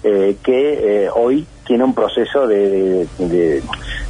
eh, 0.04 0.38
que 0.44 1.06
eh, 1.06 1.10
hoy 1.14 1.46
tiene 1.66 1.84
un 1.84 1.94
proceso 1.94 2.48
de, 2.48 3.08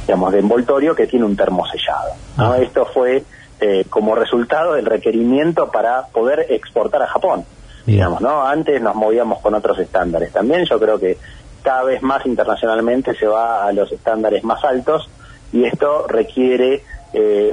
digamos 0.06 0.32
de 0.32 0.38
envoltorio 0.38 0.94
que 0.94 1.06
tiene 1.06 1.24
un 1.24 1.34
termosellado. 1.34 2.12
¿no? 2.36 2.52
Ah. 2.52 2.58
Esto 2.58 2.86
fue 2.86 3.24
eh, 3.60 3.84
como 3.88 4.14
resultado 4.14 4.74
del 4.74 4.86
requerimiento 4.86 5.70
para 5.70 6.06
poder 6.06 6.46
exportar 6.50 7.02
a 7.02 7.06
Japón. 7.06 7.44
Digamos, 7.92 8.20
¿no? 8.20 8.46
Antes 8.46 8.80
nos 8.80 8.94
movíamos 8.94 9.40
con 9.40 9.54
otros 9.54 9.78
estándares. 9.78 10.32
También 10.32 10.64
yo 10.64 10.78
creo 10.78 10.98
que 10.98 11.18
cada 11.62 11.84
vez 11.84 12.02
más 12.02 12.24
internacionalmente 12.26 13.14
se 13.14 13.26
va 13.26 13.66
a 13.66 13.72
los 13.72 13.90
estándares 13.90 14.44
más 14.44 14.64
altos 14.64 15.08
y 15.52 15.64
esto 15.64 16.06
requiere 16.06 16.82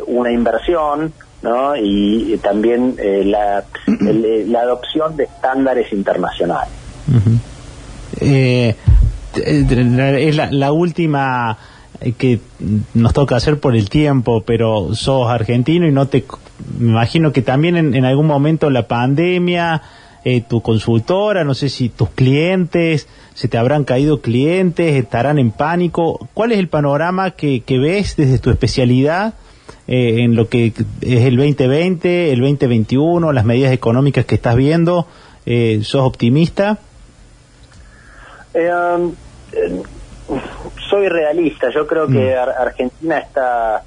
una 0.07 0.31
inversión 0.31 1.13
¿no? 1.41 1.75
y 1.75 2.37
también 2.43 2.95
la, 2.97 3.63
la 3.87 4.61
adopción 4.61 5.15
de 5.15 5.23
estándares 5.23 5.91
internacionales 5.93 6.73
eh, 8.21 8.75
es 9.35 10.35
la, 10.35 10.71
última 10.71 11.57
que 12.17 12.39
nos 12.93 13.13
toca 13.13 13.35
hacer 13.35 13.59
por 13.59 13.75
el 13.75 13.89
tiempo, 13.89 14.43
pero 14.45 14.95
sos 14.95 15.29
argentino 15.29 15.87
y 15.87 15.91
no 15.91 16.07
te... 16.07 16.25
Me 16.79 16.91
imagino 16.91 17.33
que 17.33 17.41
también 17.41 17.75
en, 17.75 18.05
algún 18.05 18.27
momento 18.27 18.69
la 18.69 18.87
pandemia, 18.87 19.81
eh, 20.25 20.41
tu 20.41 20.61
consultora, 20.61 21.43
no 21.43 21.53
sé 21.53 21.69
si 21.69 21.87
tus 21.87 22.09
clientes, 22.09 23.07
se 23.35 23.47
te 23.47 23.57
habrán 23.59 23.83
caído 23.83 24.21
clientes, 24.21 24.95
estarán 24.95 25.37
en 25.37 25.51
pánico. 25.51 26.27
¿Cuál 26.33 26.51
es 26.51 26.57
el 26.57 26.67
panorama 26.67 27.31
que, 27.31 27.63
ves 27.67 28.15
desde 28.17 28.39
tu 28.39 28.49
especialidad 28.49 29.35
eh, 29.87 30.23
en 30.23 30.35
lo 30.35 30.49
que 30.49 30.73
es 31.01 31.21
el 31.21 31.37
2020, 31.37 32.33
el 32.33 32.39
2021, 32.39 33.31
las 33.31 33.45
medidas 33.45 33.71
económicas 33.71 34.25
que 34.25 34.35
estás 34.35 34.55
viendo? 34.55 35.07
Eh, 35.45 35.81
¿Sos 35.83 36.01
optimista? 36.01 36.79
Eh, 38.55 38.71
eh, 39.51 39.81
soy 40.89 41.07
realista. 41.07 41.69
Yo 41.69 41.85
creo 41.85 42.07
que 42.07 42.35
mm. 42.35 42.61
Argentina 42.61 43.19
está 43.19 43.83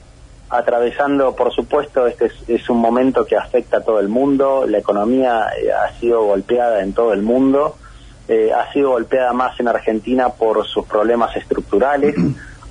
atravesando, 0.51 1.35
por 1.35 1.53
supuesto, 1.53 2.07
este 2.07 2.31
es, 2.47 2.71
un 2.71 2.79
momento 2.79 3.25
que 3.27 3.37
afecta 3.37 3.79
a 3.79 3.81
todo 3.81 4.01
el 4.01 4.09
mundo. 4.09 4.65
La 4.67 4.79
economía 4.79 5.49
eh, 5.61 5.71
ha 5.73 5.93
sido 5.99 6.25
golpeada 6.25 6.83
en 6.83 6.93
todo 6.93 7.13
el 7.13 7.23
mundo. 7.23 7.77
ha 8.29 8.73
sido 8.73 8.91
golpeada 8.91 9.33
más 9.33 9.59
en 9.59 9.69
Argentina 9.69 10.29
por 10.31 10.67
sus 10.67 10.87
problemas 10.87 11.35
estructurales, 11.37 12.15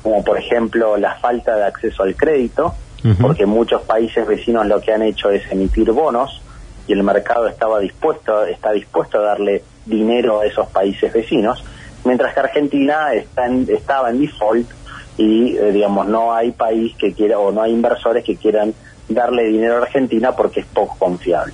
como 0.04 0.24
por 0.24 0.38
ejemplo 0.38 0.98
la 0.98 1.16
falta 1.16 1.56
de 1.56 1.66
acceso 1.66 2.04
al 2.04 2.16
crédito, 2.16 2.76
porque 3.22 3.46
muchos 3.46 3.82
países 3.84 4.28
vecinos 4.28 4.68
lo 4.68 4.82
que 4.82 4.92
han 4.92 5.02
hecho 5.02 5.30
es 5.30 5.52
emitir 5.52 5.92
bonos 5.92 6.42
y 6.88 6.94
el 6.94 7.04
mercado 7.04 7.48
estaba 7.48 7.80
dispuesto, 7.80 8.46
está 8.46 8.72
dispuesto 8.72 9.18
a 9.20 9.22
darle 9.22 9.64
dinero 9.86 10.42
a 10.42 10.46
esos 10.46 10.68
países 10.68 11.12
vecinos 11.12 11.64
mientras 12.08 12.34
que 12.34 12.40
Argentina 12.40 13.14
está 13.14 13.48
estaba 13.48 14.10
en 14.10 14.22
default 14.22 14.70
y, 15.18 15.58
eh, 15.58 15.72
digamos, 15.72 16.08
no 16.08 16.34
hay 16.34 16.52
país 16.52 16.96
que 16.96 17.14
quiera 17.14 17.40
o 17.40 17.52
no 17.52 17.62
hay 17.62 17.74
inversores 17.74 18.24
que 18.24 18.38
quieran 18.38 18.74
darle 19.10 19.46
dinero 19.46 19.76
a 19.76 19.82
Argentina 19.82 20.34
porque 20.34 20.62
es 20.62 20.66
poco 20.68 20.96
confiable. 20.98 21.54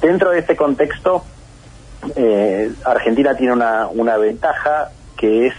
Dentro 0.00 0.30
de 0.30 0.38
este 0.38 0.54
contexto, 0.54 1.24
eh, 2.14 2.70
Argentina 2.84 3.34
tiene 3.36 3.52
una, 3.52 3.88
una 3.88 4.16
ventaja 4.16 4.90
que 5.16 5.48
es 5.48 5.54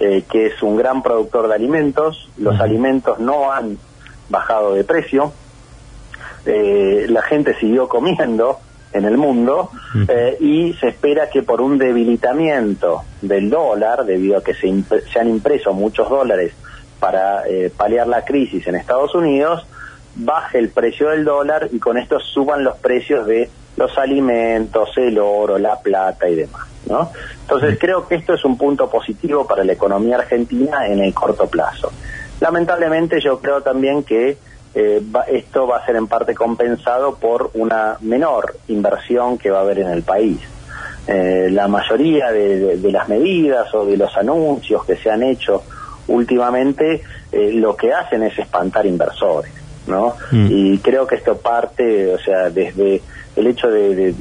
eh, 0.00 0.22
que 0.30 0.46
es 0.46 0.62
un 0.62 0.76
gran 0.76 1.02
productor 1.02 1.48
de 1.48 1.54
alimentos, 1.54 2.30
los 2.36 2.60
alimentos 2.60 3.18
no 3.18 3.50
han 3.50 3.78
bajado 4.28 4.74
de 4.74 4.84
precio, 4.84 5.32
la 6.44 7.22
gente 7.22 7.54
siguió 7.58 7.88
comiendo, 7.88 8.60
en 8.92 9.04
el 9.04 9.18
mundo 9.18 9.70
y 10.40 10.72
se 10.74 10.88
espera 10.88 11.28
que 11.28 11.42
por 11.42 11.60
un 11.60 11.76
debilitamiento 11.76 13.02
del 13.20 13.50
dólar, 13.50 14.06
debido 14.06 14.38
a 14.38 14.42
que 14.42 14.54
se, 14.54 14.72
se 15.12 15.18
han 15.18 15.28
impreso 15.28 15.74
muchos 15.74 16.08
dólares 16.08 16.54
para 17.00 17.46
eh, 17.46 17.70
paliar 17.74 18.06
la 18.06 18.24
crisis 18.24 18.66
en 18.66 18.74
Estados 18.74 19.14
Unidos, 19.14 19.66
baje 20.14 20.58
el 20.58 20.70
precio 20.70 21.10
del 21.10 21.24
dólar 21.24 21.68
y 21.72 21.78
con 21.78 21.96
esto 21.98 22.18
suban 22.20 22.64
los 22.64 22.76
precios 22.78 23.26
de 23.26 23.48
los 23.76 23.96
alimentos, 23.96 24.90
el 24.96 25.18
oro, 25.18 25.58
la 25.58 25.80
plata 25.80 26.28
y 26.28 26.34
demás. 26.34 26.66
¿no? 26.86 27.10
Entonces 27.42 27.78
creo 27.78 28.06
que 28.06 28.16
esto 28.16 28.34
es 28.34 28.44
un 28.44 28.58
punto 28.58 28.90
positivo 28.90 29.46
para 29.46 29.64
la 29.64 29.72
economía 29.72 30.16
argentina 30.16 30.86
en 30.86 31.00
el 31.00 31.14
corto 31.14 31.46
plazo. 31.46 31.92
Lamentablemente 32.40 33.20
yo 33.20 33.40
creo 33.40 33.62
también 33.62 34.02
que 34.02 34.36
eh, 34.74 35.02
esto 35.28 35.66
va 35.66 35.78
a 35.78 35.86
ser 35.86 35.96
en 35.96 36.06
parte 36.06 36.34
compensado 36.34 37.16
por 37.16 37.50
una 37.54 37.96
menor 38.00 38.56
inversión 38.68 39.38
que 39.38 39.50
va 39.50 39.58
a 39.58 39.62
haber 39.62 39.80
en 39.80 39.88
el 39.88 40.02
país. 40.02 40.38
Eh, 41.06 41.48
la 41.50 41.68
mayoría 41.68 42.30
de, 42.30 42.78
las 42.92 43.08
medidas 43.08 43.72
o 43.74 43.86
de 43.86 43.96
los 43.96 44.14
anuncios 44.16 44.84
que 44.84 44.96
se 44.96 45.10
han 45.10 45.22
hecho 45.22 45.62
últimamente 46.08 47.02
eh, 47.32 47.52
lo 47.52 47.76
que 47.76 47.92
hacen 47.92 48.22
es 48.22 48.38
espantar 48.38 48.86
inversores, 48.86 49.52
¿no? 49.86 50.14
Mm. 50.30 50.46
Y 50.50 50.78
creo 50.78 51.06
que 51.06 51.16
esto 51.16 51.38
parte, 51.38 52.12
o 52.12 52.18
sea, 52.18 52.50
desde 52.50 53.00
el 53.36 53.46
hecho 53.46 53.68
de, 53.68 54.14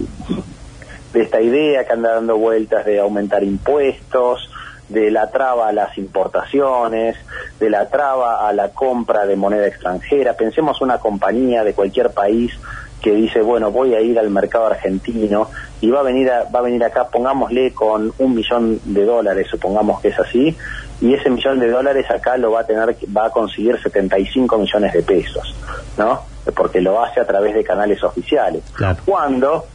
de 1.14 1.22
esta 1.22 1.42
idea 1.42 1.86
que 1.86 1.94
anda 1.94 2.14
dando 2.14 2.38
vueltas 2.38 2.86
de 2.86 3.00
aumentar 3.00 3.44
impuestos, 3.44 4.50
de 4.90 5.12
la 5.12 5.30
traba 5.32 5.68
a 5.68 5.74
las 5.74 5.98
importaciones, 5.98 7.18
de 7.60 7.70
la 7.70 7.90
traba 7.90 8.48
a 8.48 8.54
la 8.54 8.70
compra 8.70 9.26
de 9.26 9.36
moneda 9.36 9.68
extranjera. 9.68 10.34
Pensemos 10.34 10.82
una 10.82 11.00
compañía 11.00 11.64
de 11.64 11.74
cualquier 11.74 12.12
país 12.12 12.54
que 13.02 13.12
dice, 13.12 13.42
bueno, 13.42 13.72
voy 13.72 13.94
a 13.94 14.02
ir 14.02 14.18
al 14.18 14.30
mercado 14.30 14.68
argentino 14.68 15.50
y 15.82 15.90
va 15.90 16.00
a 16.00 16.04
venir 16.04 16.30
va 16.30 16.60
a 16.60 16.62
venir 16.62 16.84
acá, 16.84 17.08
pongámosle 17.10 17.72
con 17.74 18.12
un 18.18 18.36
millón 18.36 18.80
de 18.86 19.06
dólares, 19.06 19.48
supongamos 19.50 20.02
que 20.02 20.08
es 20.10 20.20
así, 20.20 20.58
y 21.00 21.14
ese 21.14 21.30
millón 21.30 21.60
de 21.60 21.70
dólares 21.70 22.10
acá 22.10 22.38
lo 22.38 22.52
va 22.52 22.62
a 22.62 22.64
tener, 22.66 22.96
va 23.16 23.28
a 23.28 23.30
conseguir 23.30 23.80
75 23.82 24.58
millones 24.58 24.94
de 24.94 25.04
pesos, 25.04 25.56
¿no? 25.98 26.22
Porque 26.56 26.82
lo 26.82 27.04
hace 27.04 27.20
a 27.20 27.26
través 27.26 27.54
de 27.54 27.64
canales 27.64 28.04
oficiales. 28.04 28.64
Cuando 29.06 29.66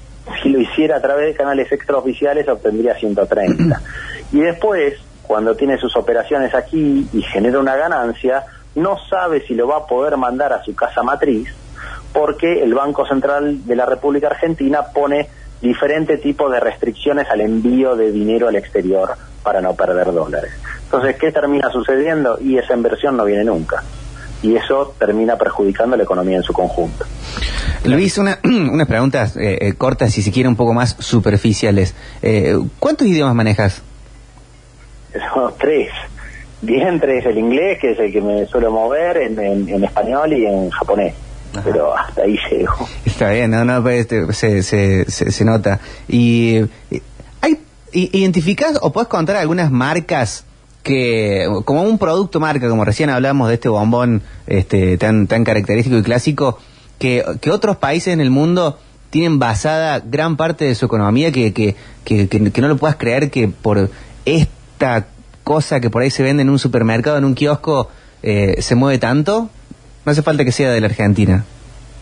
si 0.42 0.48
lo 0.48 0.60
hiciera 0.60 0.96
a 0.96 1.00
través 1.00 1.26
de 1.26 1.34
canales 1.34 1.70
extraoficiales 1.70 2.48
obtendría 2.48 2.94
130. 2.94 3.80
Y 4.32 4.40
después, 4.40 4.94
cuando 5.22 5.54
tiene 5.54 5.78
sus 5.78 5.94
operaciones 5.96 6.54
aquí 6.54 7.06
y 7.12 7.22
genera 7.22 7.58
una 7.58 7.76
ganancia, 7.76 8.44
no 8.74 8.96
sabe 9.10 9.46
si 9.46 9.54
lo 9.54 9.66
va 9.66 9.78
a 9.78 9.86
poder 9.86 10.16
mandar 10.16 10.52
a 10.52 10.62
su 10.62 10.74
casa 10.74 11.02
matriz 11.02 11.52
porque 12.12 12.62
el 12.62 12.74
Banco 12.74 13.06
Central 13.06 13.64
de 13.66 13.76
la 13.76 13.86
República 13.86 14.28
Argentina 14.28 14.82
pone 14.94 15.28
diferente 15.62 16.18
tipo 16.18 16.50
de 16.50 16.60
restricciones 16.60 17.26
al 17.30 17.40
envío 17.40 17.96
de 17.96 18.10
dinero 18.12 18.48
al 18.48 18.56
exterior 18.56 19.10
para 19.42 19.60
no 19.60 19.74
perder 19.74 20.12
dólares. 20.12 20.50
Entonces, 20.84 21.16
¿qué 21.16 21.32
termina 21.32 21.70
sucediendo? 21.70 22.38
Y 22.40 22.58
esa 22.58 22.74
inversión 22.74 23.16
no 23.16 23.24
viene 23.24 23.44
nunca. 23.44 23.82
Y 24.42 24.56
eso 24.56 24.94
termina 24.98 25.36
perjudicando 25.38 25.96
la 25.96 26.02
economía 26.02 26.36
en 26.36 26.42
su 26.42 26.52
conjunto. 26.52 27.04
Luis, 27.84 28.18
una, 28.18 28.38
unas 28.44 28.86
preguntas 28.88 29.36
eh, 29.36 29.58
eh, 29.60 29.72
cortas 29.74 30.16
y 30.18 30.22
si 30.22 30.30
quiere 30.32 30.48
un 30.48 30.56
poco 30.56 30.74
más 30.74 30.96
superficiales. 30.98 31.94
Eh, 32.22 32.58
¿Cuántos 32.80 33.06
idiomas 33.06 33.34
manejas? 33.34 33.82
Son 35.34 35.52
tres. 35.58 35.88
Bien, 36.60 37.00
tres. 37.00 37.24
El 37.26 37.38
inglés, 37.38 37.78
que 37.80 37.92
es 37.92 37.98
el 37.98 38.12
que 38.12 38.20
me 38.20 38.46
suelo 38.46 38.70
mover, 38.70 39.16
en, 39.16 39.38
en- 39.38 39.68
en 39.68 39.84
español 39.84 40.32
y 40.32 40.44
en 40.46 40.70
japonés. 40.70 41.14
Pero 41.64 41.96
hasta 41.96 42.22
ahí 42.22 42.36
llego. 42.50 42.88
Está 43.04 43.30
bien, 43.30 43.50
no, 43.50 43.64
no, 43.64 43.82
pues, 43.82 44.00
este, 44.00 44.32
se, 44.32 44.62
se, 44.62 45.10
se, 45.10 45.30
se 45.32 45.44
nota. 45.44 45.80
Y, 46.08 46.60
¿hay, 47.40 47.58
¿Identificás 47.92 48.78
o 48.80 48.92
puedes 48.92 49.08
contar 49.08 49.36
algunas 49.36 49.70
marcas 49.70 50.44
que, 50.82 51.46
como 51.64 51.82
un 51.82 51.98
producto 51.98 52.40
marca, 52.40 52.68
como 52.68 52.84
recién 52.84 53.10
hablamos 53.10 53.48
de 53.48 53.54
este 53.54 53.68
bombón 53.68 54.22
este, 54.46 54.96
tan, 54.98 55.26
tan 55.26 55.44
característico 55.44 55.96
y 55.98 56.02
clásico, 56.02 56.58
que, 56.98 57.24
que 57.40 57.50
otros 57.50 57.76
países 57.76 58.14
en 58.14 58.20
el 58.20 58.30
mundo 58.30 58.78
tienen 59.10 59.38
basada 59.38 60.00
gran 60.00 60.36
parte 60.38 60.64
de 60.64 60.74
su 60.74 60.86
economía 60.86 61.30
que, 61.32 61.52
que, 61.52 61.76
que, 62.04 62.28
que- 62.28 62.50
que 62.50 62.60
no 62.62 62.68
lo 62.68 62.78
puedas 62.78 62.96
creer 62.96 63.30
que 63.30 63.46
por 63.48 63.90
esta 64.24 65.06
cosa 65.44 65.80
que 65.80 65.90
por 65.90 66.02
ahí 66.02 66.10
se 66.10 66.22
vende 66.22 66.42
en 66.42 66.50
un 66.50 66.58
supermercado, 66.58 67.18
en 67.18 67.24
un 67.24 67.34
kiosco, 67.34 67.88
eh, 68.22 68.56
se 68.62 68.74
mueve 68.74 68.98
tanto? 68.98 69.50
No 70.04 70.12
hace 70.12 70.22
falta 70.22 70.44
que 70.44 70.52
sea 70.52 70.70
de 70.70 70.80
la 70.80 70.86
Argentina. 70.86 71.44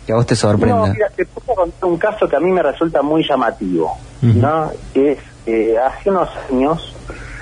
Que 0.07 0.13
a 0.13 0.17
vos 0.17 0.27
te 0.27 0.37
sorprenda. 0.37 0.87
No, 0.87 0.93
mira, 0.93 1.11
te 1.15 1.27
puedo 1.27 1.55
contar 1.55 1.85
un 1.85 1.99
caso 1.99 2.29
que 2.29 2.37
a 2.37 2.41
mí 2.41 2.51
me 2.51 2.63
resulta 2.63 3.03
muy 3.03 3.27
llamativo. 3.27 3.97
¿no? 4.23 4.71
Que 4.93 5.13
es, 5.13 5.19
eh, 5.47 5.77
hace 5.79 6.11
unos 6.11 6.29
años, 6.51 6.95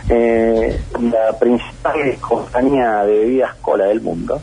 eh, 0.09 0.81
la 1.01 1.39
principal 1.39 2.17
compañía 2.21 3.03
de 3.05 3.19
bebidas 3.19 3.55
cola 3.61 3.85
del 3.87 4.01
mundo 4.01 4.41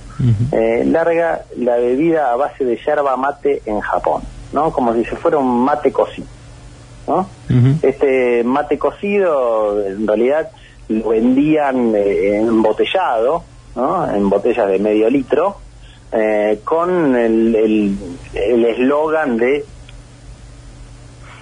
eh, 0.52 0.84
larga 0.86 1.42
la 1.58 1.78
bebida 1.78 2.32
a 2.32 2.36
base 2.36 2.64
de 2.64 2.78
yerba 2.78 3.18
mate 3.18 3.64
en 3.66 3.80
Japón, 3.80 4.22
¿no? 4.54 4.72
Como 4.72 4.94
si 4.94 5.04
se 5.06 5.16
fuera 5.16 5.40
un 5.40 5.64
mate 5.64 5.92
cocido, 5.92 6.28
¿no? 7.08 7.28
Este 7.82 8.44
mate 8.44 8.78
cocido, 8.78 9.84
en 9.86 10.08
realidad, 10.08 10.52
lo 10.90 11.10
vendían 11.10 11.94
eh, 11.96 12.38
embotellado, 12.38 13.44
¿no? 13.76 14.08
En 14.14 14.30
botellas 14.30 14.68
de 14.68 14.80
medio 14.80 15.10
litro, 15.10 15.58
eh, 16.16 16.60
con 16.64 17.16
el 17.16 17.56
el- 17.56 17.98
el 18.34 18.66
eslogan 18.66 19.38
de 19.38 19.64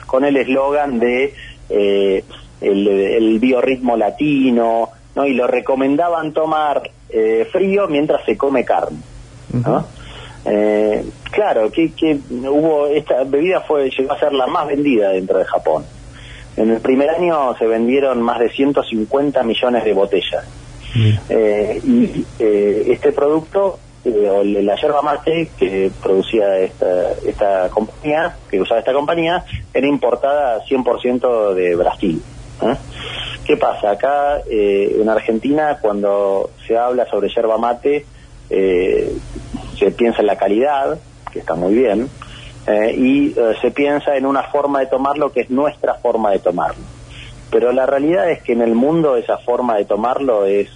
con 0.08 0.26
el 0.26 0.36
eslogan 0.38 1.00
de 1.00 1.34
eh, 1.70 2.24
el, 2.62 2.88
el 2.88 3.40
biorritmo 3.40 3.98
latino, 3.98 4.90
¿no? 5.16 5.26
Y 5.26 5.34
lo 5.34 5.48
recomendaban 5.48 6.34
tomar 6.34 6.82
eh, 7.10 7.48
frío 7.52 7.88
mientras 7.88 8.24
se 8.26 8.38
come 8.38 8.64
carne, 8.64 9.00
¿no? 9.54 9.86
Eh, 10.46 11.06
claro, 11.32 11.72
que, 11.72 11.94
que 11.94 12.18
hubo 12.50 12.88
esta 12.88 13.24
bebida 13.24 13.62
fue 13.62 13.90
llegó 13.90 14.14
a 14.14 14.20
ser 14.20 14.34
la 14.34 14.48
más 14.48 14.68
vendida 14.68 15.10
dentro 15.10 15.40
de 15.40 15.46
Japón. 15.46 15.86
En 16.58 16.70
el 16.70 16.82
primer 16.82 17.10
año 17.10 17.56
se 17.58 17.66
vendieron 17.66 18.22
más 18.22 18.40
de 18.40 18.50
150 18.50 19.42
millones 19.44 19.84
de 19.86 19.94
botellas. 19.94 20.46
Mira. 20.96 21.22
Eh, 21.30 21.82
y 21.84 22.26
eh, 22.40 22.84
este 22.92 23.12
producto, 23.12 23.80
eh, 24.06 24.30
o 24.30 24.44
la 24.44 24.76
yerba 24.76 25.02
mate 25.02 25.50
que 25.58 25.90
producía 26.02 26.60
esta, 26.60 27.14
esta 27.26 27.70
compañía, 27.70 28.36
que 28.50 28.60
usaba 28.60 28.80
esta 28.80 28.92
compañía, 28.92 29.46
era 29.74 29.88
importada 29.88 30.62
100% 30.66 31.54
de 31.54 31.76
Brasil. 31.76 32.22
¿eh? 32.64 32.76
¿Qué 33.46 33.56
pasa? 33.56 33.92
Acá 33.92 34.42
eh, 34.50 34.98
en 35.00 35.08
Argentina, 35.08 35.78
cuando 35.82 36.50
se 36.68 36.78
habla 36.78 37.06
sobre 37.06 37.30
yerba 37.30 37.58
mate, 37.58 38.06
se 38.50 39.92
piensa 39.92 40.20
en 40.20 40.28
la 40.28 40.36
calidad, 40.36 41.00
que 41.32 41.40
está 41.40 41.56
muy 41.56 41.74
bien, 41.74 42.08
y 42.96 43.34
se 43.62 43.72
piensa 43.72 44.16
en 44.16 44.28
una 44.28 44.44
forma 44.44 44.80
de 44.82 44.86
tomarlo 44.86 45.32
que 45.32 45.42
es 45.42 45.50
nuestra 45.50 45.96
forma 45.96 46.32
de 46.32 46.40
tomarlo. 46.40 46.84
Pero 47.50 47.72
la 47.72 47.88
realidad 47.88 48.30
es 48.30 48.44
que 48.44 48.54
en 48.54 48.62
el 48.62 48.76
mundo 48.76 49.18
esa 49.18 49.40
forma 49.40 49.78
de 49.78 49.86
tomarlo 49.86 50.46
es 50.46 50.70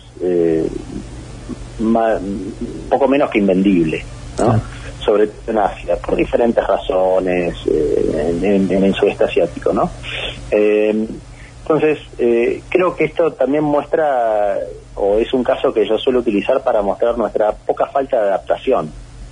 ma- 1.88 2.19
poco 2.89 3.08
menos 3.08 3.30
que 3.30 3.39
invendible, 3.39 4.04
¿no? 4.39 4.45
Claro. 4.45 4.62
Sobre 5.00 5.28
todo 5.28 5.52
en 5.52 5.58
Asia, 5.60 5.95
por 5.97 6.15
diferentes 6.15 6.63
razones, 6.67 7.56
eh, 7.71 8.12
en, 8.30 8.43
en- 8.45 8.71
en 8.71 8.84
el 8.84 8.93
sudeste 8.93 9.23
asiático, 9.23 9.71
¿no? 9.73 9.89
Eh, 10.52 11.08
entonces, 11.62 12.00
eh, 12.17 12.62
creo 12.69 12.95
que 12.95 13.06
esto 13.06 13.32
también 13.34 13.63
muestra, 13.63 14.58
o 14.95 15.17
es 15.17 15.34
un 15.34 15.43
caso 15.43 15.73
que 15.73 15.86
yo 15.88 15.97
suelo 15.97 16.19
utilizar 16.19 16.63
para 16.63 16.82
mostrar 16.82 17.17
nuestra 17.17 17.52
poca 17.52 17.86
falta 17.88 18.17
de 18.21 18.28
adaptación, 18.30 18.91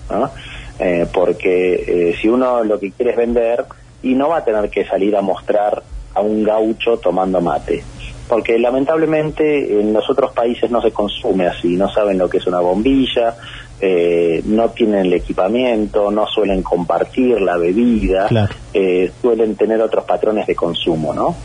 ¿no? 0.09 0.31
Eh, 0.79 1.07
porque 1.13 1.73
eh, 2.11 2.15
si 2.21 2.27
uno 2.27 2.63
lo 2.63 2.77
que 2.79 2.91
quiere 2.91 3.11
es 3.11 3.17
vender, 3.17 3.65
y 4.03 4.13
no 4.13 4.29
va 4.29 4.37
a 4.39 4.43
tener 4.45 4.69
que 4.69 4.85
salir 4.85 5.15
a 5.15 5.21
mostrar 5.21 5.81
a 6.13 6.21
un 6.21 6.43
gaucho 6.43 6.97
tomando 6.97 7.41
mate. 7.41 7.83
Porque 8.27 8.57
lamentablemente 8.57 9.79
en 9.79 9.93
los 9.93 10.09
otros 10.09 10.31
países 10.33 10.71
no 10.71 10.81
se 10.81 10.91
consume 10.91 11.47
así, 11.47 11.75
no 11.75 11.87
saben 11.89 12.17
lo 12.17 12.27
que 12.27 12.37
es 12.37 12.47
una 12.47 12.59
bombilla, 12.59 13.35
eh, 13.79 14.41
no 14.45 14.69
tienen 14.69 15.05
el 15.07 15.13
equipamiento, 15.13 16.09
no 16.09 16.25
suelen 16.27 16.63
compartir 16.63 17.39
la 17.41 17.57
bebida, 17.57 18.27
Claro. 18.27 18.53
eh, 18.73 19.11
suelen 19.21 19.55
tener 19.55 19.81
otros 19.81 20.05
patrones 20.05 20.47
de 20.47 20.55
consumo, 20.55 21.13
¿no? 21.13 21.35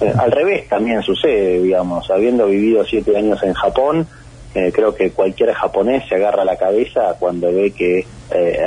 Eh, 0.00 0.12
al 0.16 0.30
revés 0.30 0.66
también 0.68 1.02
sucede, 1.02 1.60
digamos, 1.60 2.10
habiendo 2.10 2.46
vivido 2.46 2.84
siete 2.84 3.16
años 3.16 3.42
en 3.42 3.52
Japón, 3.54 4.06
creo 4.52 4.92
que 4.94 5.12
cualquier 5.12 5.52
japonés 5.52 6.08
se 6.08 6.16
agarra 6.16 6.44
la 6.44 6.56
cabeza 6.56 7.14
cuando 7.20 7.52
ve 7.52 7.70
que 7.70 8.04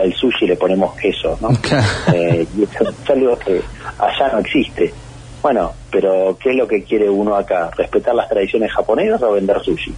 al 0.01 0.13
sushi 0.13 0.47
le 0.47 0.55
ponemos 0.55 0.93
queso, 0.95 1.37
¿no? 1.41 1.49
Claro. 1.61 1.85
Y 2.55 2.63
es 2.63 3.09
algo 3.09 3.37
que 3.37 3.61
allá 3.99 4.31
no 4.31 4.39
existe. 4.39 4.93
Bueno, 5.43 5.73
pero 5.91 6.37
¿qué 6.41 6.51
es 6.51 6.55
lo 6.55 6.67
que 6.67 6.83
quiere 6.83 7.09
uno 7.09 7.35
acá? 7.35 7.69
¿Respetar 7.75 8.15
las 8.15 8.29
tradiciones 8.29 8.71
japonesas 8.71 9.21
o 9.21 9.33
vender 9.33 9.61
sushi? 9.61 9.93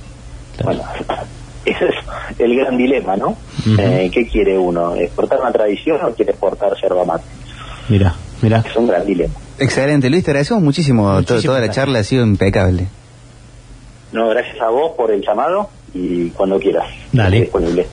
Claro. 0.58 0.80
Bueno, 0.80 0.84
ese 1.66 1.86
es 1.86 2.40
el 2.40 2.56
gran 2.58 2.76
dilema, 2.76 3.16
¿no? 3.16 3.38
Eh, 3.78 4.10
¿Qué 4.12 4.28
quiere 4.28 4.58
uno? 4.58 4.96
¿Exportar 4.96 5.40
una 5.40 5.52
tradición 5.52 6.04
o 6.04 6.12
quiere 6.14 6.32
exportar 6.32 6.74
yerba 6.82 7.06
mate? 7.06 7.24
Mira, 7.90 8.16
mira. 8.42 8.64
Es 8.68 8.76
un 8.76 8.88
gran 8.88 9.06
dilema. 9.06 9.36
Excelente, 9.60 10.10
Luis, 10.10 10.24
te 10.24 10.32
agradecemos 10.32 10.64
muchísimo. 10.64 11.14
Muchísimas 11.14 11.44
toda 11.44 11.60
la 11.60 11.70
charla 11.70 12.00
ha 12.00 12.04
sido 12.04 12.26
impecable. 12.26 12.88
No, 14.12 14.28
gracias 14.30 14.60
a 14.62 14.70
vos 14.70 14.94
por 14.98 15.12
el 15.12 15.22
llamado 15.22 15.70
y 15.94 16.30
cuando 16.30 16.60
quieras. 16.60 16.88
Dale. 17.12 17.44
Estoy 17.44 17.62
disponible. 17.62 17.84